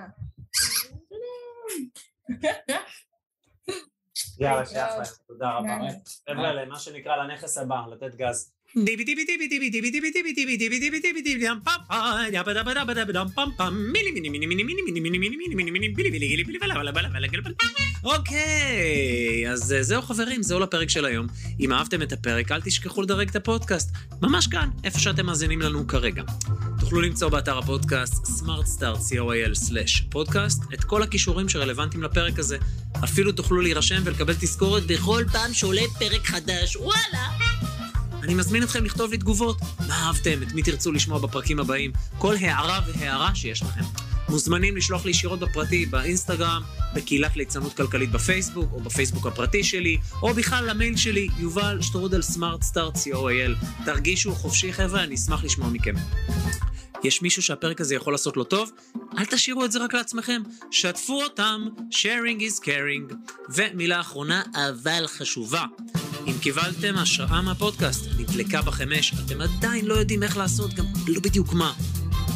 יאללה, 4.40 4.66
שייך 4.66 4.90
להם, 4.92 5.04
תודה 5.26 5.50
רבה. 5.50 5.78
חבר'ה, 6.28 6.66
מה 6.66 6.78
שנקרא 6.78 7.16
לנכס 7.16 7.58
הבא, 7.58 7.82
לתת 7.90 8.14
גז. 8.14 8.57
אוקיי, 18.04 19.52
אז 19.52 19.74
זהו 19.80 20.02
חברים, 20.02 20.42
זהו 20.42 20.60
לפרק 20.60 20.90
של 20.90 21.04
היום. 21.04 21.26
אם 21.60 21.72
אהבתם 21.72 22.02
את 22.02 22.12
הפרק, 22.12 22.52
אל 22.52 22.60
תשכחו 22.60 23.02
לדרג 23.02 23.28
את 23.28 23.36
הפודקאסט. 23.36 23.90
ממש 24.22 24.46
כאן, 24.46 24.68
איפה 24.84 24.98
שאתם 24.98 25.26
מאזינים 25.26 25.60
לנו 25.60 25.86
כרגע. 25.86 26.22
תוכלו 26.80 27.00
למצוא 27.00 27.28
באתר 27.28 27.58
הפודקאסט 27.58 28.26
smartstart.co.il/פודקאסט 28.26 30.62
את 30.74 30.84
כל 30.84 31.02
הכישורים 31.02 31.48
שרלוונטיים 31.48 32.02
לפרק 32.02 32.38
הזה. 32.38 32.58
אפילו 33.04 33.32
תוכלו 33.32 33.60
להירשם 33.60 34.02
ולקבל 34.04 34.34
תזכורת 34.34 34.86
בכל 34.86 35.24
פעם 35.32 35.54
שעולה 35.54 35.82
פרק 35.98 36.26
חדש. 36.26 36.76
וואלה! 36.76 37.67
אני 38.28 38.34
מזמין 38.34 38.62
אתכם 38.62 38.84
לכתוב 38.84 39.10
לי 39.10 39.18
תגובות. 39.18 39.56
מה 39.86 40.06
אהבתם? 40.06 40.42
את 40.42 40.52
מי 40.52 40.62
תרצו 40.62 40.92
לשמוע 40.92 41.18
בפרקים 41.18 41.60
הבאים? 41.60 41.92
כל 42.18 42.34
הערה 42.40 42.80
והערה 42.86 43.34
שיש 43.34 43.62
לכם. 43.62 43.80
מוזמנים 44.28 44.76
לשלוח 44.76 45.04
לי 45.04 45.10
ישירות 45.10 45.40
בפרטי, 45.40 45.86
באינסטגרם, 45.86 46.62
בקהילת 46.94 47.36
ליצנות 47.36 47.76
כלכלית 47.76 48.10
בפייסבוק, 48.10 48.72
או 48.72 48.80
בפייסבוק 48.80 49.26
הפרטי 49.26 49.64
שלי, 49.64 49.98
או 50.22 50.34
בכלל 50.34 50.70
למייל 50.70 50.96
שלי, 50.96 51.28
יובל 51.38 51.78
שטרודל 51.82 52.22
סמארט 52.22 52.62
סטארט 52.62 52.96
co.il. 52.96 53.84
תרגישו 53.84 54.34
חופשי 54.34 54.72
חבר'ה, 54.72 55.04
אני 55.04 55.14
אשמח 55.14 55.44
לשמוע 55.44 55.68
מכם. 55.68 55.94
יש 57.04 57.22
מישהו 57.22 57.42
שהפרק 57.42 57.80
הזה 57.80 57.94
יכול 57.94 58.14
לעשות 58.14 58.36
לו 58.36 58.44
טוב? 58.44 58.70
אל 59.18 59.24
תשאירו 59.24 59.64
את 59.64 59.72
זה 59.72 59.78
רק 59.84 59.94
לעצמכם, 59.94 60.42
שתפו 60.70 61.22
אותם, 61.22 61.66
sharing 61.90 62.40
is 62.40 62.64
caring. 62.64 63.14
ומילה 63.54 64.00
אחרונה, 64.00 64.42
אבל 64.54 65.06
חשובה. 65.06 65.64
אם 66.28 66.38
קיבלתם 66.40 66.98
השראה 66.98 67.42
מהפודקאסט, 67.42 68.04
נדלקה 68.18 68.62
בכם 68.62 68.92
אש, 68.92 69.14
אתם 69.26 69.40
עדיין 69.40 69.86
לא 69.86 69.94
יודעים 69.94 70.22
איך 70.22 70.36
לעשות, 70.36 70.74
גם 70.74 70.84
לא 71.06 71.20
בדיוק 71.20 71.52
מה. 71.52 71.72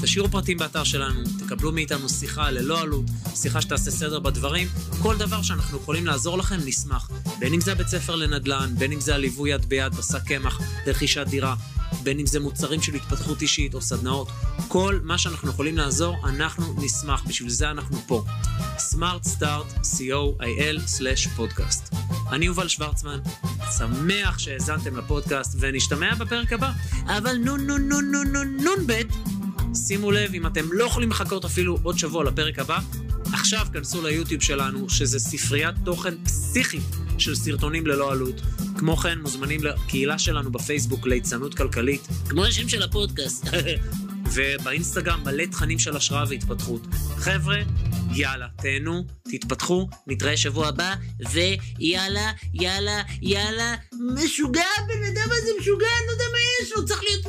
תשאירו 0.02 0.28
פרטים 0.28 0.58
באתר 0.58 0.84
שלנו, 0.84 1.20
תקבלו 1.38 1.72
מאיתנו 1.72 2.08
שיחה 2.08 2.50
ללא 2.50 2.80
עלות, 2.80 3.04
שיחה 3.34 3.60
שתעשה 3.60 3.90
סדר 3.90 4.18
בדברים, 4.18 4.68
כל 5.02 5.16
דבר 5.16 5.42
שאנחנו 5.42 5.78
יכולים 5.78 6.06
לעזור 6.06 6.38
לכם, 6.38 6.56
נשמח. 6.64 7.10
בין 7.38 7.54
אם 7.54 7.60
זה 7.60 7.72
הבית 7.72 7.88
ספר 7.88 8.14
לנדל"ן, 8.14 8.74
בין 8.78 8.92
אם 8.92 9.00
זה 9.00 9.14
הליווי 9.14 9.50
יד 9.50 9.66
ביד 9.66 9.94
בשק 9.94 10.22
קמח, 10.26 10.60
לרכישת 10.86 11.26
דירה, 11.30 11.54
בין 12.02 12.18
אם 12.18 12.26
זה 12.26 12.40
מוצרים 12.40 12.82
של 12.82 12.94
התפתחות 12.94 13.42
אישית 13.42 13.74
או 13.74 13.80
סדנאות, 13.80 14.28
כל 14.68 14.98
מה 15.02 15.18
שאנחנו 15.18 15.50
יכולים 15.50 15.78
לעזור, 15.78 16.28
אנחנו 16.28 16.74
נשמח, 16.78 17.22
בשביל 17.26 17.50
זה 17.50 17.70
אנחנו 17.70 17.98
פה. 18.06 18.24
Smart 18.78 19.26
Start, 19.38 19.78
co.il/פודקאסט. 19.82 21.94
אני 22.32 22.46
יובל 22.46 22.68
שוורצמן, 22.68 23.18
שמח 23.78 24.38
שהאזנתם 24.38 24.96
לפודקאסט 24.96 25.56
ונשתמע 25.60 26.14
בפרק 26.14 26.52
הבא, 26.52 26.70
אבל 27.06 27.36
נו 27.36 27.56
נו 27.56 27.78
נו 27.78 28.00
נו 28.00 28.24
נו 28.24 28.44
נון 28.44 28.86
בית. 28.86 29.06
שימו 29.74 30.10
לב, 30.10 30.34
אם 30.34 30.46
אתם 30.46 30.72
לא 30.72 30.84
יכולים 30.84 31.10
לחכות 31.10 31.44
אפילו 31.44 31.78
עוד 31.82 31.98
שבוע 31.98 32.24
לפרק 32.24 32.58
הבא, 32.58 32.78
עכשיו 33.32 33.66
כנסו 33.72 34.02
ליוטיוב 34.02 34.42
שלנו, 34.42 34.90
שזה 34.90 35.18
ספריית 35.18 35.74
תוכן 35.84 36.14
פסיכית 36.24 36.82
של 37.18 37.34
סרטונים 37.34 37.86
ללא 37.86 38.12
עלות. 38.12 38.40
כמו 38.78 38.96
כן, 38.96 39.18
מוזמנים 39.18 39.64
לקהילה 39.64 40.18
שלנו 40.18 40.52
בפייסבוק 40.52 41.06
ליצנות 41.06 41.54
כלכלית, 41.54 42.08
כמו 42.28 42.44
השם 42.44 42.68
של 42.68 42.82
הפודקאסט. 42.82 43.46
ובאינסטגרם 44.34 45.20
מלא 45.24 45.44
תכנים 45.44 45.78
של 45.78 45.96
השראה 45.96 46.24
והתפתחות. 46.28 46.86
חבר'ה, 47.16 47.56
יאללה, 48.14 48.46
תהנו, 48.62 49.04
תתפתחו, 49.22 49.88
נתראה 50.06 50.36
שבוע 50.36 50.68
הבא, 50.68 50.94
ויאללה, 51.30 52.32
יאללה, 52.54 53.02
יאללה, 53.22 53.74
משוגע, 54.14 54.64
הבן 54.78 55.04
אדם 55.12 55.28
הזה 55.30 55.50
משוגע, 55.60 55.86
אני 55.98 56.06
לא 56.06 56.12
יודע 56.12 56.24
מה 56.32 56.38
יש 56.62 56.72
לו, 56.72 56.84
צריך 56.84 57.00
להיות... 57.02 57.26